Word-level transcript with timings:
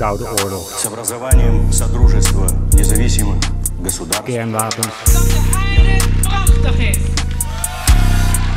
Koude 0.00 0.28
Oorlog. 0.42 0.80
Kernwapens. 4.24 5.12
Dat 5.12 5.22
de 5.22 5.40
heilig 5.56 6.20
prachtig. 6.20 6.98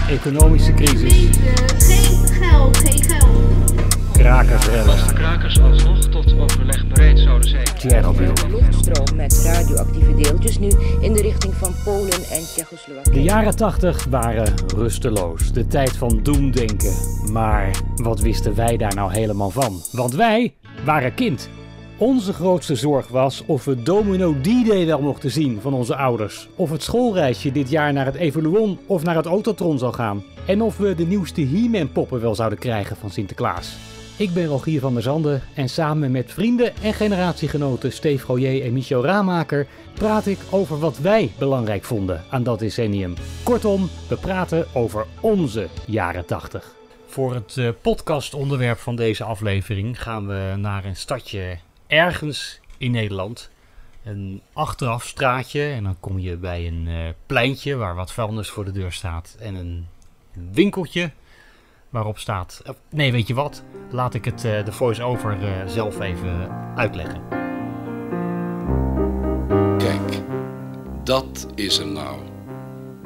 Economische 0.09 0.73
crisis. 0.73 1.37
Geen 1.77 2.27
geld, 2.27 2.77
geen 2.77 3.03
geld. 3.03 3.73
Krakersrellen. 4.13 4.91
Als 4.91 5.07
de 5.07 5.13
krakers 5.13 5.61
alsnog 5.61 5.99
tot 5.99 6.39
overleg 6.39 6.87
bereid 6.87 7.19
zouden 7.19 7.49
zijn. 7.49 7.65
Tsjernobyl. 7.77 8.33
Luchtstroom 8.49 9.15
met 9.15 9.41
radioactieve 9.43 10.15
deeltjes 10.15 10.59
nu 10.59 10.69
in 10.99 11.13
de 11.13 11.21
richting 11.21 11.53
van 11.53 11.75
Polen 11.83 12.23
en 12.29 12.41
Tsjechoslowakije. 12.41 13.15
De 13.15 13.23
jaren 13.23 13.55
80 13.55 14.05
waren 14.09 14.53
rusteloos. 14.75 15.51
De 15.51 15.67
tijd 15.67 15.97
van 15.97 16.19
doemdenken. 16.23 16.93
Maar 17.31 17.71
wat 17.95 18.19
wisten 18.19 18.55
wij 18.55 18.77
daar 18.77 18.95
nou 18.95 19.13
helemaal 19.13 19.49
van? 19.49 19.81
Want 19.91 20.13
wij 20.13 20.53
waren 20.85 21.13
kind. 21.13 21.49
Onze 21.97 22.33
grootste 22.33 22.75
zorg 22.75 23.07
was 23.07 23.43
of 23.45 23.65
we 23.65 23.83
Domino 23.83 24.35
D-Day 24.41 24.85
wel 24.85 25.01
mochten 25.01 25.31
zien 25.31 25.61
van 25.61 25.73
onze 25.73 25.95
ouders. 25.95 26.47
Of 26.55 26.71
het 26.71 26.83
schoolreisje 26.83 27.51
dit 27.51 27.69
jaar 27.69 27.93
naar 27.93 28.05
het 28.05 28.15
Evoluon 28.15 28.79
of 28.85 29.03
naar 29.03 29.15
het 29.15 29.25
Autotron 29.25 29.77
zou 29.77 29.93
gaan. 29.93 30.23
En 30.47 30.61
of 30.61 30.77
we 30.77 30.95
de 30.95 31.05
nieuwste 31.05 31.41
He-Man 31.41 31.91
poppen 31.91 32.21
wel 32.21 32.35
zouden 32.35 32.59
krijgen 32.59 32.95
van 32.95 33.09
Sinterklaas. 33.09 33.75
Ik 34.17 34.33
ben 34.33 34.45
Rogier 34.45 34.79
van 34.79 34.93
der 34.93 35.03
Zanden 35.03 35.41
en 35.53 35.69
samen 35.69 36.11
met 36.11 36.31
vrienden 36.31 36.75
en 36.81 36.93
generatiegenoten 36.93 37.91
Steve 37.91 38.25
Goyer 38.25 38.65
en 38.65 38.73
Michel 38.73 39.03
Raamaker 39.03 39.67
praat 39.93 40.25
ik 40.25 40.39
over 40.49 40.79
wat 40.79 40.97
wij 40.97 41.31
belangrijk 41.37 41.83
vonden 41.83 42.23
aan 42.29 42.43
dat 42.43 42.59
decennium. 42.59 43.13
Kortom, 43.43 43.89
we 44.07 44.15
praten 44.15 44.65
over 44.73 45.05
onze 45.21 45.67
jaren 45.85 46.25
80. 46.25 46.82
Voor 47.13 47.33
het 47.33 47.57
eh, 47.57 47.69
podcastonderwerp 47.81 48.77
van 48.77 48.95
deze 48.95 49.23
aflevering 49.23 50.01
gaan 50.01 50.27
we 50.27 50.53
naar 50.57 50.85
een 50.85 50.95
stadje 50.95 51.57
ergens 51.87 52.59
in 52.77 52.91
Nederland. 52.91 53.49
Een 54.03 54.41
achteraf 54.53 55.03
straatje 55.03 55.63
en 55.63 55.83
dan 55.83 55.95
kom 55.99 56.19
je 56.19 56.37
bij 56.37 56.67
een 56.67 56.87
eh, 56.87 56.95
pleintje 57.25 57.75
waar 57.75 57.95
wat 57.95 58.11
vuilnis 58.11 58.49
voor 58.49 58.65
de 58.65 58.71
deur 58.71 58.91
staat 58.91 59.35
en 59.39 59.55
een 59.55 59.87
winkeltje 60.51 61.11
waarop 61.89 62.17
staat. 62.17 62.61
eh, 62.65 62.73
Nee, 62.89 63.11
weet 63.11 63.27
je 63.27 63.33
wat? 63.33 63.63
Laat 63.91 64.13
ik 64.13 64.25
het 64.25 64.41
de 64.41 64.71
voice-over 64.71 65.37
zelf 65.65 65.99
even 65.99 66.49
uitleggen. 66.75 67.21
Kijk, 69.77 70.21
dat 71.03 71.47
is 71.55 71.77
hem 71.77 71.93
nou. 71.93 72.19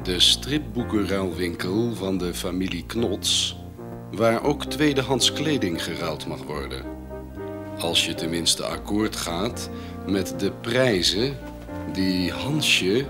De 0.02 0.20
stripboekenruilwinkel 0.20 1.94
van 1.94 2.18
de 2.18 2.34
familie 2.34 2.86
Knots, 2.86 3.57
waar 4.10 4.44
ook 4.44 4.64
tweedehands 4.64 5.32
kleding 5.32 5.84
geruild 5.84 6.26
mag 6.26 6.42
worden. 6.42 6.82
Als 7.78 8.06
je 8.06 8.14
tenminste 8.14 8.64
akkoord 8.64 9.16
gaat 9.16 9.70
met 10.06 10.34
de 10.40 10.50
prijzen 10.60 11.36
die 11.92 12.32
Hansje 12.32 13.04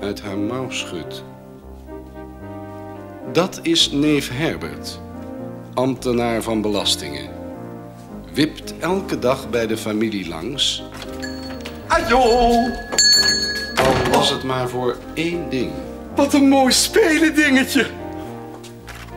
uit 0.00 0.22
haar 0.22 0.38
mouw 0.38 0.70
schudt. 0.70 1.24
Dat 3.32 3.58
is 3.62 3.90
neef 3.90 4.30
Herbert, 4.32 5.00
ambtenaar 5.74 6.42
van 6.42 6.60
belastingen. 6.62 7.28
Wipt 8.32 8.74
elke 8.78 9.18
dag 9.18 9.50
bij 9.50 9.66
de 9.66 9.76
familie 9.76 10.28
langs 10.28 10.82
Ajo, 11.86 12.18
Al 13.76 14.12
was 14.12 14.30
het 14.30 14.42
maar 14.42 14.68
voor 14.68 14.96
één 15.14 15.50
ding. 15.50 15.70
wat 16.14 16.34
een 16.34 16.48
mooi 16.48 16.72
spelen 16.72 17.34
dingetje. 17.34 17.86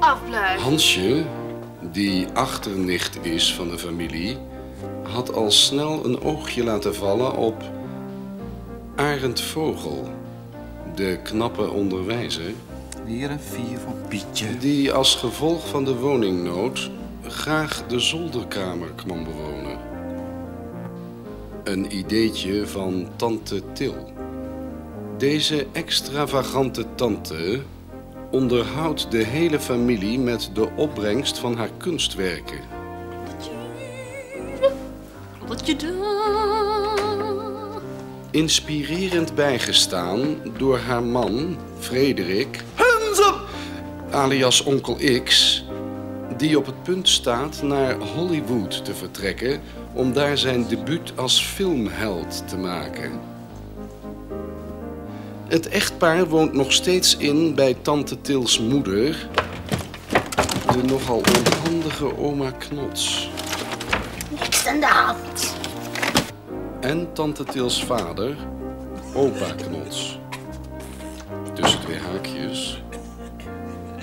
Afblijven. 0.03 0.63
Hansje, 0.63 1.23
die 1.91 2.27
achternicht 2.33 3.25
is 3.25 3.53
van 3.53 3.69
de 3.69 3.77
familie, 3.77 4.37
had 5.03 5.33
al 5.33 5.51
snel 5.51 6.05
een 6.05 6.21
oogje 6.21 6.63
laten 6.63 6.95
vallen 6.95 7.35
op 7.35 7.63
Arend 8.95 9.41
Vogel, 9.41 10.09
de 10.95 11.19
knappe 11.23 11.69
onderwijzer, 11.69 12.53
Weer 13.05 13.31
een 13.31 13.39
vier 13.39 13.79
van 13.79 13.95
Pietje. 14.07 14.57
die 14.57 14.91
als 14.91 15.15
gevolg 15.15 15.67
van 15.67 15.85
de 15.85 15.95
woningnood 15.95 16.89
graag 17.27 17.83
de 17.87 17.99
zolderkamer 17.99 18.89
kwam 18.95 19.23
bewonen. 19.23 19.77
Een 21.63 21.97
ideetje 21.97 22.67
van 22.67 23.07
tante 23.15 23.61
Til. 23.73 24.13
Deze 25.17 25.67
extravagante 25.71 26.85
tante 26.95 27.61
onderhoudt 28.33 29.11
de 29.11 29.23
hele 29.23 29.59
familie 29.59 30.19
met 30.19 30.49
de 30.53 30.69
opbrengst 30.75 31.37
van 31.37 31.57
haar 31.57 31.69
kunstwerken. 31.77 32.59
Wat 35.47 35.67
je 35.67 35.75
doet. 35.75 35.93
Inspirerend 38.31 39.35
bijgestaan 39.35 40.21
door 40.57 40.77
haar 40.77 41.03
man, 41.03 41.57
Frederik, 41.79 42.63
alias 44.11 44.63
Onkel 44.63 44.97
X, 45.23 45.63
die 46.37 46.57
op 46.57 46.65
het 46.65 46.83
punt 46.83 47.09
staat 47.09 47.61
naar 47.61 47.95
Hollywood 47.95 48.85
te 48.85 48.95
vertrekken 48.95 49.61
om 49.93 50.13
daar 50.13 50.37
zijn 50.37 50.67
debuut 50.67 51.13
als 51.15 51.41
filmheld 51.41 52.47
te 52.47 52.57
maken. 52.57 53.32
Het 55.53 55.67
echtpaar 55.67 56.27
woont 56.27 56.53
nog 56.53 56.71
steeds 56.71 57.17
in 57.17 57.55
bij 57.55 57.73
tante 57.81 58.21
Tils 58.21 58.59
moeder, 58.59 59.27
de 60.71 60.83
nogal 60.83 61.17
onhandige 61.17 62.17
oma 62.17 62.51
Knots. 62.51 63.29
Niks 64.29 64.67
aan 64.67 64.79
de 64.79 64.85
hand. 64.85 65.55
En 66.79 67.13
tante 67.13 67.43
Tils 67.43 67.83
vader, 67.83 68.35
opa 69.13 69.51
Knots. 69.51 70.19
Tussen 71.53 71.81
twee 71.81 71.97
haakjes. 71.97 72.83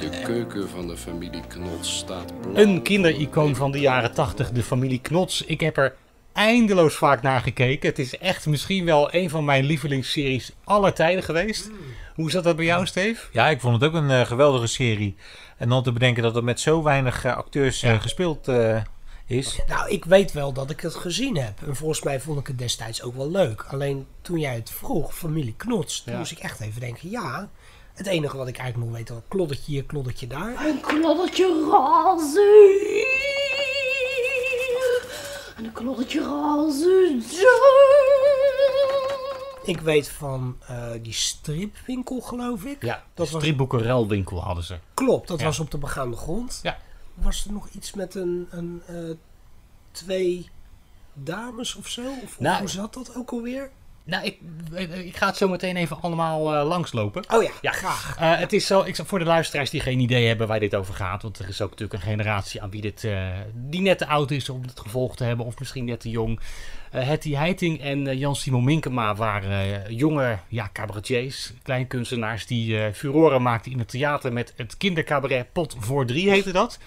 De 0.00 0.20
keuken 0.24 0.68
van 0.68 0.86
de 0.86 0.96
familie 0.96 1.42
Knots 1.48 1.98
staat 1.98 2.40
blauw. 2.40 2.54
Een 2.54 2.82
kindericoon 2.82 3.56
van 3.56 3.70
de 3.70 3.80
jaren 3.80 4.12
80, 4.14 4.50
de 4.50 4.62
familie 4.62 5.00
Knots. 5.00 5.44
Ik 5.44 5.60
heb 5.60 5.76
er 5.76 5.96
eindeloos 6.46 6.94
vaak 6.94 7.22
naar 7.22 7.40
gekeken. 7.40 7.88
Het 7.88 7.98
is 7.98 8.18
echt 8.18 8.46
misschien 8.46 8.84
wel 8.84 9.14
een 9.14 9.30
van 9.30 9.44
mijn 9.44 9.64
lievelingsseries 9.64 10.52
aller 10.64 10.92
tijden 10.92 11.22
geweest. 11.22 11.70
Hoe 12.14 12.30
zat 12.30 12.44
dat 12.44 12.56
bij 12.56 12.64
jou, 12.64 12.86
Steve? 12.86 13.26
Ja, 13.32 13.48
ik 13.48 13.60
vond 13.60 13.80
het 13.80 13.84
ook 13.90 13.94
een 14.02 14.10
eh, 14.10 14.26
geweldige 14.26 14.66
serie. 14.66 15.16
En 15.56 15.68
dan 15.68 15.82
te 15.82 15.92
bedenken 15.92 16.22
dat 16.22 16.34
het 16.34 16.44
met 16.44 16.60
zo 16.60 16.82
weinig 16.82 17.24
eh, 17.24 17.36
acteurs 17.36 17.82
eh, 17.82 18.00
gespeeld 18.00 18.48
eh, 18.48 18.80
is. 19.26 19.58
Nou, 19.68 19.90
ik 19.90 20.04
weet 20.04 20.32
wel 20.32 20.52
dat 20.52 20.70
ik 20.70 20.80
het 20.80 20.94
gezien 20.94 21.36
heb. 21.36 21.62
En 21.66 21.76
volgens 21.76 22.02
mij 22.02 22.20
vond 22.20 22.40
ik 22.40 22.46
het 22.46 22.58
destijds 22.58 23.02
ook 23.02 23.16
wel 23.16 23.30
leuk. 23.30 23.64
Alleen 23.68 24.06
toen 24.22 24.38
jij 24.38 24.54
het 24.54 24.70
vroeg, 24.70 25.14
familie 25.14 25.54
Knots, 25.56 26.02
toen 26.02 26.12
Ja. 26.12 26.18
moest 26.18 26.32
ik 26.32 26.38
echt 26.38 26.60
even 26.60 26.80
denken, 26.80 27.10
ja. 27.10 27.48
Het 27.94 28.06
enige 28.06 28.36
wat 28.36 28.48
ik 28.48 28.56
eigenlijk 28.58 28.90
nog 28.90 28.98
weet, 28.98 29.08
dat 29.08 29.22
kloddertje 29.28 29.72
hier, 29.72 29.84
kloddertje 29.84 30.26
daar. 30.26 30.66
Een 30.66 30.80
kloddertje 30.80 31.44
roze 31.70 32.78
hier. 32.82 33.09
En 35.60 35.66
een 35.66 35.72
kloddertje 35.72 36.20
roze. 36.22 37.18
Ik 39.64 39.80
weet 39.80 40.08
van 40.08 40.56
eh, 40.66 40.90
die 41.02 41.12
stripwinkel, 41.12 42.20
geloof 42.20 42.64
ik. 42.64 42.82
Ja, 42.84 43.04
dat 43.14 43.28
stripboekenruilwinkel 43.28 44.42
hadden 44.42 44.64
ze. 44.64 44.78
Klopt, 44.94 45.28
dat 45.28 45.38
Ja. 45.38 45.44
was 45.44 45.58
op 45.58 45.70
de 45.70 45.78
begaande 45.78 46.16
grond. 46.16 46.60
Ja. 46.62 46.78
Was 47.14 47.44
er 47.44 47.52
nog 47.52 47.68
iets 47.68 47.92
met 47.92 48.14
een, 48.14 48.46
een 48.50 48.82
eh, 48.86 48.96
twee 49.90 50.48
dames 51.12 51.74
of 51.74 51.88
zo? 51.88 52.02
Of, 52.10 52.22
of 52.22 52.40
Nou, 52.40 52.58
hoe 52.58 52.68
zat 52.68 52.94
dat 52.94 53.16
ook 53.16 53.30
alweer? 53.30 53.70
Nou, 54.10 54.24
ik, 54.24 54.38
ik 55.04 55.16
ga 55.16 55.26
het 55.26 55.36
zo 55.36 55.48
meteen 55.48 55.76
even 55.76 56.00
allemaal 56.00 56.54
eh, 56.54 56.66
langslopen. 56.66 57.24
Oh 57.34 57.42
ja, 57.42 57.50
Ja. 57.60 57.70
graag. 57.72 58.16
Eh, 58.18 58.38
het 58.38 58.52
is 58.52 58.66
zo, 58.66 58.82
ik, 58.82 58.96
voor 58.96 59.18
de 59.18 59.24
luisteraars 59.24 59.70
die 59.70 59.80
geen 59.80 60.00
idee 60.00 60.26
hebben 60.26 60.46
waar 60.48 60.60
dit 60.60 60.74
over 60.74 60.94
gaat. 60.94 61.22
Want 61.22 61.38
er 61.38 61.48
is 61.48 61.60
ook 61.62 61.70
natuurlijk 61.70 62.02
een 62.02 62.08
generatie 62.10 62.62
aan 62.62 62.70
wie 62.70 62.80
dit, 62.80 63.04
eh, 63.04 63.28
die 63.54 63.80
net 63.80 63.98
te 63.98 64.06
oud 64.06 64.30
is 64.30 64.48
om 64.48 64.62
het 64.62 64.80
gevolgd 64.80 65.16
te 65.16 65.24
hebben. 65.24 65.46
Of 65.46 65.58
misschien 65.58 65.84
net 65.84 66.00
te 66.00 66.10
jong. 66.10 66.40
Eh 66.90 67.06
Hetty 67.06 67.34
Heiting 67.34 67.80
en 67.80 68.06
eh, 68.06 68.18
Jan-Simon 68.18 68.64
Minkema 68.64 69.14
waren 69.14 69.50
eh, 69.50 69.88
jonge 69.98 70.38
ja, 70.48 70.70
cabaretiers, 70.72 71.52
kleinkunstenaars 71.62 72.46
die 72.46 72.78
eh 72.82 72.92
furoren 72.92 73.42
maakten 73.42 73.72
in 73.72 73.78
het 73.78 73.88
theater 73.88 74.32
met 74.32 74.52
het 74.56 74.76
kindercabaret 74.76 75.52
Pot 75.52 75.76
voor 75.78 76.06
Drie 76.06 76.30
heette 76.30 76.52
dat. 76.52 76.78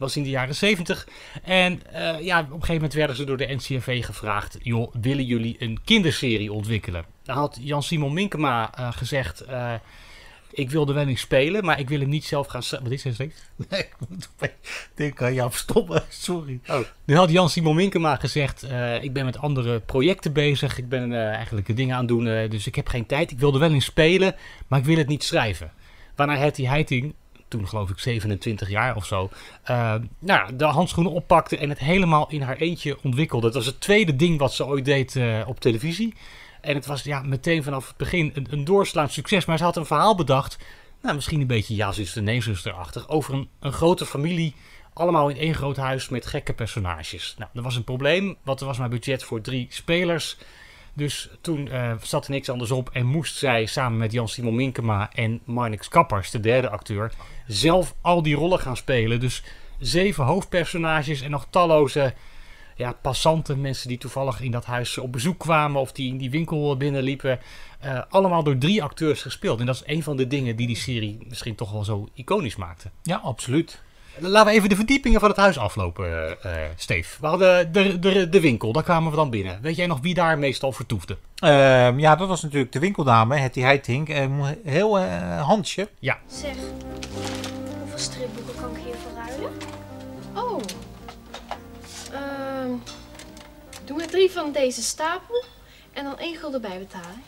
Was 0.00 0.16
in 0.16 0.22
de 0.22 0.30
jaren 0.30 0.54
70. 0.54 1.08
En 1.42 1.82
eh, 1.92 2.20
ja, 2.20 2.40
op 2.40 2.44
een 2.46 2.52
gegeven 2.52 2.74
moment 2.74 2.92
werden 2.92 3.16
ze 3.16 3.24
door 3.24 3.36
de 3.36 3.54
NCRV 3.54 4.04
gevraagd: 4.04 4.58
joh, 4.62 4.94
willen 5.00 5.24
jullie 5.24 5.56
een 5.58 5.78
kinderserie 5.84 6.52
ontwikkelen? 6.52 7.04
Dan 7.22 7.36
had 7.36 7.58
Jan-Simon 7.60 8.12
Minkema 8.12 8.74
eh, 8.74 8.92
gezegd: 8.92 9.40
eh, 9.40 9.74
ik 10.50 10.70
wilde 10.70 10.92
wel 10.92 11.06
eens 11.06 11.20
spelen, 11.20 11.64
maar 11.64 11.78
ik 11.78 11.88
wil 11.88 12.00
hem 12.00 12.08
niet 12.08 12.24
zelf 12.24 12.46
gaan. 12.46 12.62
Wat 12.82 12.90
is 12.90 13.04
er 13.04 13.14
steeds? 13.14 13.34
Nee, 13.70 13.80
ik 13.80 13.94
moet 14.08 14.28
denk 14.94 15.22
aan 15.22 15.34
jou 15.34 15.50
stoppen. 15.52 16.02
Sorry. 16.08 16.60
Oh. 16.68 16.80
Nu 17.04 17.16
had 17.16 17.30
Jan-Simon 17.30 17.76
Minkema 17.76 18.16
gezegd: 18.16 18.62
Ik 19.00 19.12
ben 19.12 19.24
met 19.24 19.38
andere 19.38 19.80
projecten 19.80 20.32
bezig. 20.32 20.78
Ik 20.78 20.88
ben 20.88 21.12
eh, 21.12 21.28
eigenlijk 21.34 21.76
dingen 21.76 21.94
aan 21.94 22.00
het 22.00 22.08
doen. 22.08 22.24
dus 22.24 22.66
ik 22.66 22.74
heb 22.74 22.88
geen 22.88 23.06
tijd. 23.06 23.30
Ik 23.30 23.38
wilde 23.38 23.58
wel 23.58 23.72
eens 23.72 23.84
spelen, 23.84 24.34
maar 24.66 24.78
ik 24.78 24.84
wil 24.84 24.96
het 24.96 25.08
niet 25.08 25.24
schrijven. 25.24 25.72
Waarna 26.16 26.36
Hetty 26.36 26.64
Heiting 26.64 27.14
toen 27.50 27.68
geloof 27.68 27.90
ik 27.90 27.98
27 27.98 28.68
jaar 28.68 28.96
of 28.96 29.06
zo, 29.06 29.30
eh, 29.62 29.94
nou, 30.18 30.56
de 30.56 30.64
handschoenen 30.64 31.12
oppakte 31.12 31.56
en 31.56 31.68
het 31.68 31.78
helemaal 31.78 32.26
in 32.30 32.42
haar 32.42 32.56
eentje 32.56 32.98
ontwikkelde. 33.02 33.46
Dat 33.46 33.54
was 33.54 33.66
het 33.66 33.80
tweede 33.80 34.16
ding 34.16 34.38
wat 34.38 34.52
ze 34.52 34.66
ooit 34.66 34.84
deed 34.84 35.16
eh, 35.16 35.40
op 35.46 35.60
televisie. 35.60 36.14
En 36.60 36.74
het 36.74 36.86
was 36.86 37.02
ja, 37.02 37.22
meteen 37.22 37.62
vanaf 37.62 37.88
het 37.88 37.96
begin 37.96 38.30
een, 38.34 38.46
een 38.50 38.64
doorslaand 38.64 39.12
succes. 39.12 39.44
Maar 39.44 39.58
ze 39.58 39.64
had 39.64 39.76
een 39.76 39.86
verhaal 39.86 40.14
bedacht, 40.14 40.58
nou, 41.02 41.14
misschien 41.14 41.40
een 41.40 41.46
beetje 41.46 41.74
ja-zuster, 41.74 42.22
nee-zusterachtig, 42.22 43.08
over 43.08 43.34
een, 43.34 43.48
een 43.60 43.72
grote 43.72 44.06
familie. 44.06 44.54
Allemaal 44.92 45.28
in 45.28 45.36
één 45.36 45.54
groot 45.54 45.76
huis 45.76 46.08
met 46.08 46.26
gekke 46.26 46.52
personages. 46.52 47.34
Nou, 47.38 47.50
er 47.54 47.62
was 47.62 47.76
een 47.76 47.84
probleem, 47.84 48.36
want 48.42 48.60
er 48.60 48.66
was 48.66 48.78
maar 48.78 48.88
budget 48.88 49.24
voor 49.24 49.40
drie 49.40 49.66
spelers. 49.70 50.36
Dus 50.94 51.28
toen 51.40 51.68
eh, 51.68 51.92
zat 52.02 52.24
er 52.24 52.30
niks 52.30 52.48
anders 52.48 52.70
op 52.70 52.90
en 52.92 53.06
moest 53.06 53.36
zij 53.36 53.66
samen 53.66 53.98
met 53.98 54.12
Jan-Simon 54.12 54.54
Minkema 54.54 55.10
en 55.12 55.40
Marnix 55.44 55.88
Kappers, 55.88 56.30
de 56.30 56.40
derde 56.40 56.70
acteur, 56.70 57.12
zelf 57.46 57.94
al 58.00 58.22
die 58.22 58.34
rollen 58.34 58.58
gaan 58.58 58.76
spelen. 58.76 59.20
Dus 59.20 59.42
zeven 59.78 60.24
hoofdpersonages 60.24 61.20
en 61.20 61.30
nog 61.30 61.46
talloze 61.50 62.14
ja, 62.76 62.92
passanten, 62.92 63.60
mensen 63.60 63.88
die 63.88 63.98
toevallig 63.98 64.40
in 64.40 64.50
dat 64.50 64.64
huis 64.64 64.98
op 64.98 65.12
bezoek 65.12 65.38
kwamen 65.38 65.80
of 65.80 65.92
die 65.92 66.08
in 66.08 66.18
die 66.18 66.30
winkel 66.30 66.76
binnenliepen. 66.76 67.38
eh, 67.80 68.02
allemaal 68.08 68.42
door 68.42 68.58
drie 68.58 68.82
acteurs 68.82 69.22
gespeeld. 69.22 69.60
En 69.60 69.66
dat 69.66 69.74
is 69.74 69.94
een 69.94 70.02
van 70.02 70.16
de 70.16 70.26
dingen 70.26 70.56
die 70.56 70.66
die 70.66 70.76
serie 70.76 71.18
misschien 71.28 71.54
toch 71.54 71.72
wel 71.72 71.84
zo 71.84 72.08
iconisch 72.14 72.56
maakte. 72.56 72.90
Ja, 73.02 73.16
absoluut. 73.16 73.82
Laten 74.18 74.50
we 74.50 74.56
even 74.56 74.68
de 74.68 74.76
verdiepingen 74.76 75.20
van 75.20 75.28
het 75.28 75.38
huis 75.38 75.58
aflopen, 75.58 76.06
eh 76.42 76.64
eh, 76.64 76.70
Steve. 76.76 77.16
We 77.20 77.26
hadden 77.26 77.72
de, 77.72 77.98
de, 77.98 78.28
de 78.28 78.40
winkel, 78.40 78.72
daar 78.72 78.82
kwamen 78.82 79.10
we 79.10 79.16
dan 79.16 79.30
binnen. 79.30 79.58
Weet 79.62 79.76
jij 79.76 79.86
nog 79.86 80.00
wie 80.00 80.14
daar 80.14 80.38
meestal 80.38 80.72
vertoefde? 80.72 81.16
Ehm, 81.36 81.98
ja, 81.98 82.16
dat 82.16 82.28
was 82.28 82.42
natuurlijk 82.42 82.72
de 82.72 82.78
winkeldame, 82.78 83.36
Hetty 83.36 83.60
Heiting. 83.60 84.08
Ehm, 84.08 84.54
heel 84.64 84.98
eh 84.98 85.46
Hansje. 85.46 85.88
Ja. 85.98 86.18
Zeg, 86.26 86.56
hoeveel 87.80 87.98
stripboeken 87.98 88.54
kan 88.54 88.76
ik 88.76 88.82
hier 88.84 88.94
verruilen? 89.06 89.52
Oh. 90.34 90.60
Ehm 92.12 92.72
doe 93.90 93.98
maar 93.98 94.08
drie 94.08 94.30
van 94.30 94.52
deze 94.52 94.82
stapel 94.82 95.44
en 95.92 96.04
dan 96.04 96.18
één 96.18 96.36
gulden 96.36 96.60
bijbetalen. 96.60 97.22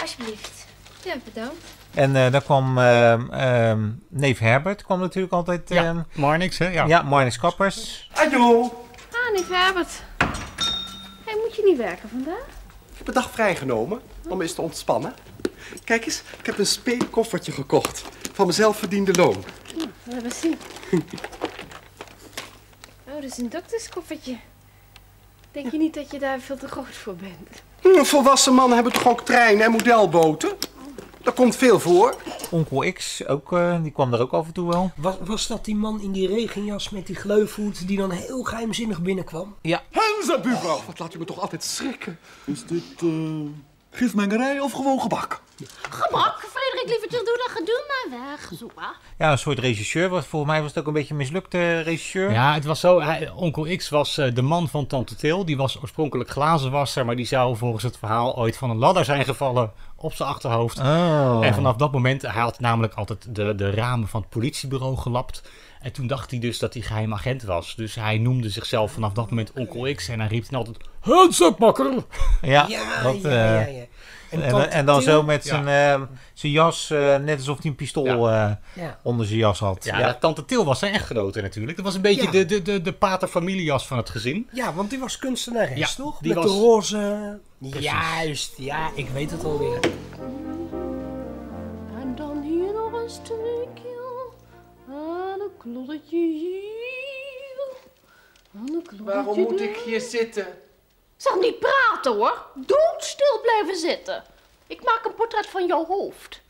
Alsjeblieft. 0.00 0.66
Ja, 1.04 1.14
bedankt. 1.24 1.75
En 1.94 2.16
eh 2.16 2.32
daar 2.32 2.42
kwam 2.42 2.78
ehm, 2.78 3.30
ehm, 3.30 3.88
neef 4.08 4.38
Herbert, 4.38 4.82
kwam 4.84 5.00
natuurlijk 5.00 5.32
altijd. 5.32 5.68
Ja, 5.68 5.84
ehm, 5.84 6.00
Marnix, 6.12 6.58
hè? 6.58 6.68
Ja. 6.68 6.84
ja, 6.86 7.02
Marnix 7.02 7.38
Kappers. 7.38 8.10
Ajo, 8.14 8.62
Ah, 9.12 9.32
neef 9.32 9.48
Herbert. 9.48 10.02
Hey, 11.24 11.34
moet 11.44 11.56
je 11.56 11.62
niet 11.64 11.76
werken 11.76 12.08
vandaag? 12.08 12.46
ik 12.90 12.98
heb 12.98 13.08
een 13.08 13.14
dag 13.22 13.30
vrijgenomen 13.30 14.00
om 14.28 14.42
eens 14.42 14.52
te 14.54 14.62
ontspannen. 14.62 15.14
Kijk 15.84 16.04
eens, 16.04 16.22
ik 16.38 16.46
heb 16.46 16.58
een 16.58 16.66
speelkoffertje 16.66 17.52
gekocht 17.52 18.02
van 18.32 18.44
mijn 18.44 18.56
zelfverdiende 18.56 19.12
loon. 19.14 19.44
Nou, 19.76 19.88
laat 20.04 20.22
maar 20.22 20.32
zien. 20.32 20.58
Oh, 23.08 23.22
dat 23.22 23.30
is 23.30 23.38
een 23.38 23.48
dokterskoffertje. 23.48 24.36
Denk 25.52 25.70
je 25.72 25.78
niet 25.78 25.94
dat 25.94 26.10
je 26.10 26.18
daar 26.18 26.40
veel 26.40 26.56
te 26.56 26.68
groot 26.68 26.94
voor 27.02 27.14
bent? 27.16 27.62
Hm, 27.80 28.04
volwassen 28.04 28.54
mannen 28.54 28.74
hebben 28.74 28.92
toch 28.92 29.06
ook 29.08 29.24
treinen 29.24 29.64
en 29.64 29.70
modelboten? 29.70 30.50
Daar 31.26 31.34
komt 31.34 31.56
veel 31.56 31.80
voor. 31.80 32.14
Onkel 32.50 32.92
X, 32.92 33.26
ook, 33.26 33.52
eh, 33.52 33.82
die 33.82 33.92
kwam 33.92 34.12
er 34.12 34.20
ook 34.20 34.32
af 34.32 34.46
en 34.46 34.52
toe 34.52 34.68
wel. 34.68 34.90
Was, 34.96 35.14
was 35.20 35.46
dat 35.46 35.64
die 35.64 35.76
man 35.76 36.00
in 36.00 36.12
die 36.12 36.28
regenjas 36.28 36.90
met 36.90 37.06
die 37.06 37.16
gleufhoed 37.16 37.88
die 37.88 37.96
dan 37.96 38.10
heel 38.10 38.42
geheimzinnig 38.42 39.02
binnenkwam? 39.02 39.56
Ja. 39.62 39.82
Henza, 39.90 40.38
buurvrouw. 40.38 40.80
Wat 40.86 40.98
laat 40.98 41.14
u 41.14 41.18
me 41.18 41.24
toch 41.24 41.40
altijd 41.40 41.64
schrikken. 41.64 42.18
Is 42.44 42.66
dit 42.66 43.02
uh, 43.04 43.48
gifmengerij 43.90 44.60
of 44.60 44.72
gewoon 44.72 45.00
gebak? 45.00 45.42
Gebak, 45.90 46.38
Frederik 46.38 46.88
Lievertje, 46.88 47.24
doe 47.24 47.44
dat 47.46 47.56
gedoe 47.56 47.84
maar 47.88 48.20
weg. 48.20 48.50
Zoepa. 48.54 48.94
Ja, 49.18 49.30
een 49.30 49.38
soort 49.38 49.58
regisseur. 49.58 50.08
Was, 50.08 50.26
volgens 50.26 50.52
mij 50.52 50.60
was 50.60 50.70
het 50.70 50.80
ook 50.80 50.86
een 50.86 50.92
beetje 50.92 51.10
een 51.10 51.16
mislukte 51.16 51.80
regisseur. 51.80 52.32
Ja, 52.32 52.54
het 52.54 52.64
was 52.64 52.80
zo. 52.80 53.00
Hij, 53.00 53.30
Onkel 53.30 53.76
X 53.76 53.88
was 53.88 54.18
eh, 54.18 54.34
de 54.34 54.42
man 54.42 54.68
van 54.68 54.86
Tante 54.86 55.14
Til. 55.14 55.44
Die 55.44 55.56
was 55.56 55.80
oorspronkelijk 55.82 56.30
glazenwasser, 56.30 57.04
maar 57.04 57.16
die 57.16 57.26
zou 57.26 57.56
volgens 57.56 57.82
het 57.82 57.98
verhaal 57.98 58.36
ooit 58.36 58.56
van 58.56 58.70
een 58.70 58.76
ladder 58.76 59.04
zijn 59.04 59.24
gevallen 59.24 59.72
op 60.06 60.14
zijn 60.14 60.28
achterhoofd. 60.28 60.78
Oh. 60.78 61.40
En 61.42 61.54
vanaf 61.54 61.76
dat 61.76 61.92
moment, 61.92 62.22
hij 62.22 62.42
had 62.42 62.60
namelijk 62.60 62.94
altijd 62.94 63.34
de, 63.34 63.54
de 63.54 63.70
ramen 63.70 64.08
van 64.08 64.20
het 64.20 64.30
politiebureau 64.30 64.96
gelapt. 64.96 65.42
En 65.80 65.92
toen 65.92 66.06
dacht 66.06 66.30
hij 66.30 66.40
dus 66.40 66.58
dat 66.58 66.74
hij 66.74 66.82
geheim 66.82 67.12
agent 67.12 67.42
was. 67.42 67.74
Dus 67.74 67.94
hij 67.94 68.18
noemde 68.18 68.48
zichzelf 68.50 68.92
vanaf 68.92 69.12
dat 69.12 69.30
moment 69.30 69.52
Onkel 69.52 69.94
X. 69.94 70.08
En 70.08 70.20
hij 70.20 70.28
riep 70.28 70.48
dan 70.48 70.58
altijd, 70.58 70.76
Hands 71.00 71.40
up, 71.40 71.58
makker! 71.58 72.04
Ja, 72.42 72.66
Ja, 72.68 73.02
dat, 73.02 73.22
ja, 73.22 73.30
ja, 73.30 73.66
eh, 73.66 73.76
ja. 73.76 73.84
En, 74.42 74.70
En, 74.70 74.86
dan 74.86 75.02
zo 75.02 75.22
met 75.22 75.44
Ja. 75.44 75.92
ehm, 75.92 76.04
zijn 76.34 76.52
jas, 76.52 76.90
eh, 76.90 77.16
net 77.16 77.38
alsof 77.38 77.56
hij 77.62 77.70
een 77.70 77.76
pistool 77.76 78.30
eh, 78.30 78.50
Ja. 78.74 78.98
onder 79.02 79.26
zijn 79.26 79.38
jas 79.38 79.58
had. 79.58 79.84
Ja, 79.84 80.14
Tante 80.14 80.44
Til 80.44 80.64
was 80.64 80.78
zijn 80.78 80.92
echtgenote 80.94 81.40
natuurlijk. 81.40 81.76
Dat 81.76 81.84
was 81.84 81.94
een 81.94 82.00
beetje 82.00 82.22
Ja. 82.22 82.30
de, 82.30 82.44
de, 82.44 82.62
de, 82.62 82.80
de 82.82 82.92
paterfamilias 82.92 83.86
van 83.86 83.96
het 83.96 84.10
gezin. 84.10 84.48
Ja, 84.52 84.74
want 84.74 84.90
die 84.90 84.98
was 84.98 85.18
kunstenares, 85.18 85.78
Ja, 85.78 85.88
toch? 85.96 86.18
die 86.18 86.34
Met 86.34 86.42
was- 86.42 86.52
de 86.52 86.58
roze... 86.60 87.38
Juist, 87.58 88.52
ja, 88.56 88.90
ik 88.94 89.08
weet 89.08 89.30
het 89.30 89.44
alweer. 89.44 89.78
En 92.00 92.14
dan 92.14 92.42
hier 92.42 92.72
nog 92.72 92.92
een 93.02 93.10
stukje. 93.10 93.94
En 94.88 95.40
een 95.40 95.50
kloddetje 95.58 96.16
hier. 96.18 96.74
En 98.54 98.60
een 98.74 98.82
kloddetje 98.82 99.04
Waarom 99.04 99.38
moet 99.40 99.60
ik 99.60 99.76
hier 99.84 100.00
zitten? 100.00 100.46
Zeg 101.16 101.34
niet 101.40 101.58
praten 101.58 102.12
hoor. 102.12 102.44
Doodstil 102.54 103.40
blijven 103.42 103.76
zitten. 103.76 104.22
Ik 104.66 104.84
maak 104.84 105.00
een 105.04 105.14
portret 105.14 105.46
van 105.46 105.66
jouw 105.66 105.86
hoofd. 105.86 106.40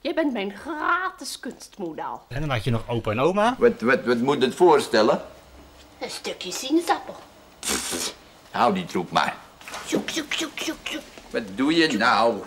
Jij 0.00 0.14
bent 0.14 0.32
mijn 0.32 0.56
gratis 0.56 1.40
kunstmodel. 1.40 2.22
En 2.28 2.40
dan 2.40 2.50
had 2.50 2.64
je 2.64 2.70
nog 2.70 2.88
opa 2.88 3.10
en 3.10 3.20
oma. 3.20 3.56
Wat, 3.58 3.80
wat, 3.80 4.04
wat 4.04 4.18
moet 4.18 4.42
het 4.42 4.54
voorstellen? 4.54 5.22
Een 5.98 6.10
stukje 6.10 6.52
sinaasappel. 6.52 7.16
Hou 8.50 8.74
die 8.74 8.84
troep 8.84 9.10
maar. 9.10 9.36
Zoek, 9.86 10.10
zoek, 10.10 10.32
zoek, 10.32 10.58
zoek, 10.58 10.76
zoek. 10.82 11.02
Wat 11.30 11.42
doe 11.54 11.74
je 11.74 11.96
nou? 11.96 12.42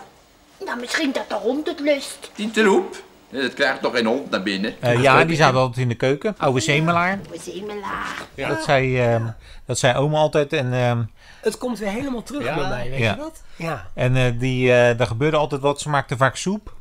Nou, 0.65 0.79
misschien 0.79 1.11
dat 1.11 1.29
de 1.29 1.35
hond 1.35 1.67
het 1.67 1.79
lust. 1.79 2.31
Die 2.35 2.51
troep? 2.51 3.03
Dat 3.29 3.53
krijgt 3.53 3.81
toch 3.81 3.95
geen 3.95 4.05
hond 4.05 4.29
naar 4.29 4.43
binnen? 4.43 4.75
Eh, 4.79 5.01
ja, 5.01 5.25
die 5.25 5.35
zaten 5.35 5.59
altijd 5.59 5.77
in 5.77 5.87
de 5.87 5.95
keuken. 5.95 6.35
Oude 6.37 6.59
zemelaar. 6.59 7.19
We 7.29 7.39
zemelaar. 7.39 8.15
Dat, 8.35 8.63
zei, 8.63 8.99
ehm, 8.99 9.25
dat 9.65 9.79
zei 9.79 9.97
oma 9.97 10.17
altijd. 10.17 10.53
En, 10.53 10.73
ehm, 10.73 11.01
Het 11.41 11.57
komt 11.57 11.79
weer 11.79 11.89
helemaal 11.89 12.23
terug 12.23 12.43
Ja. 12.43 12.55
bij 12.55 12.69
mij, 12.69 12.89
weet 12.89 12.99
Ja. 12.99 13.11
je 13.11 13.17
dat? 13.17 13.43
Ja. 13.55 13.87
en 13.93 14.15
eh, 14.15 14.39
die, 14.39 14.69
eh 14.69 14.99
er 14.99 15.07
gebeurde 15.07 15.37
altijd 15.37 15.61
wat. 15.61 15.81
Ze 15.81 15.89
maakte 15.89 16.17
vaak 16.17 16.35
soep. 16.35 16.73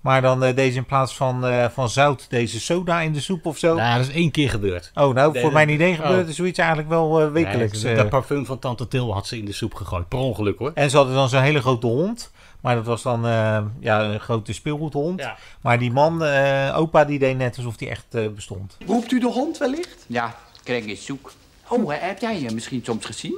Maar 0.00 0.22
dan 0.22 0.44
eh, 0.44 0.54
deze 0.56 0.76
in 0.76 0.84
plaats 0.84 1.16
van, 1.16 1.46
eh, 1.46 1.68
van 1.68 1.88
zout, 1.88 2.26
deze 2.30 2.60
soda 2.60 3.00
in 3.00 3.12
de 3.12 3.20
soep 3.20 3.46
of 3.46 3.58
zo. 3.58 3.74
Nou, 3.74 3.98
dat 3.98 4.08
is 4.08 4.14
één 4.14 4.30
keer 4.30 4.50
gebeurd. 4.50 4.90
Oh, 4.94 5.14
nou, 5.14 5.32
Nee, 5.32 5.42
voor 5.42 5.52
mijn 5.52 5.68
idee 5.68 5.94
gebeurde 5.94 6.22
oh. 6.22 6.28
er 6.28 6.34
zoiets 6.34 6.58
eigenlijk 6.58 6.88
wel 6.88 7.20
eh, 7.20 7.30
wekelijks. 7.30 7.82
Nee, 7.82 7.94
dat 7.94 8.08
parfum 8.08 8.46
van 8.46 8.58
Tante 8.58 8.88
Til 8.88 9.12
had 9.12 9.26
ze 9.26 9.38
in 9.38 9.44
de 9.44 9.52
soep 9.52 9.74
gegooid. 9.74 10.08
Per 10.08 10.18
ongeluk 10.18 10.58
hoor. 10.58 10.70
En 10.74 10.90
ze 10.90 10.96
hadden 10.96 11.14
dan 11.14 11.28
zo'n 11.28 11.42
hele 11.42 11.60
grote 11.60 11.86
hond. 11.86 12.30
Maar 12.60 12.74
dat 12.74 12.86
was 12.86 13.02
dan 13.02 13.26
eh, 13.26 13.62
ja, 13.80 14.02
een 14.04 14.20
grote 14.20 14.52
speelgoedhond. 14.52 15.20
Ja. 15.20 15.36
Maar 15.60 15.78
die 15.78 15.92
man, 15.92 16.24
eh, 16.24 16.78
opa, 16.78 17.04
die 17.04 17.18
deed 17.18 17.36
net 17.36 17.56
alsof 17.56 17.76
die 17.76 17.88
echt 17.88 18.14
eh, 18.14 18.28
bestond. 18.28 18.76
Roept 18.86 19.12
u 19.12 19.20
de 19.20 19.26
hond 19.26 19.58
wellicht? 19.58 20.04
Ja, 20.06 20.34
Kreng 20.62 20.86
is 20.86 21.04
zoek. 21.04 21.32
Oh, 21.68 21.92
heb 21.92 22.20
jij 22.20 22.38
hem 22.40 22.54
misschien 22.54 22.84
soms 22.84 23.04
gezien? 23.04 23.34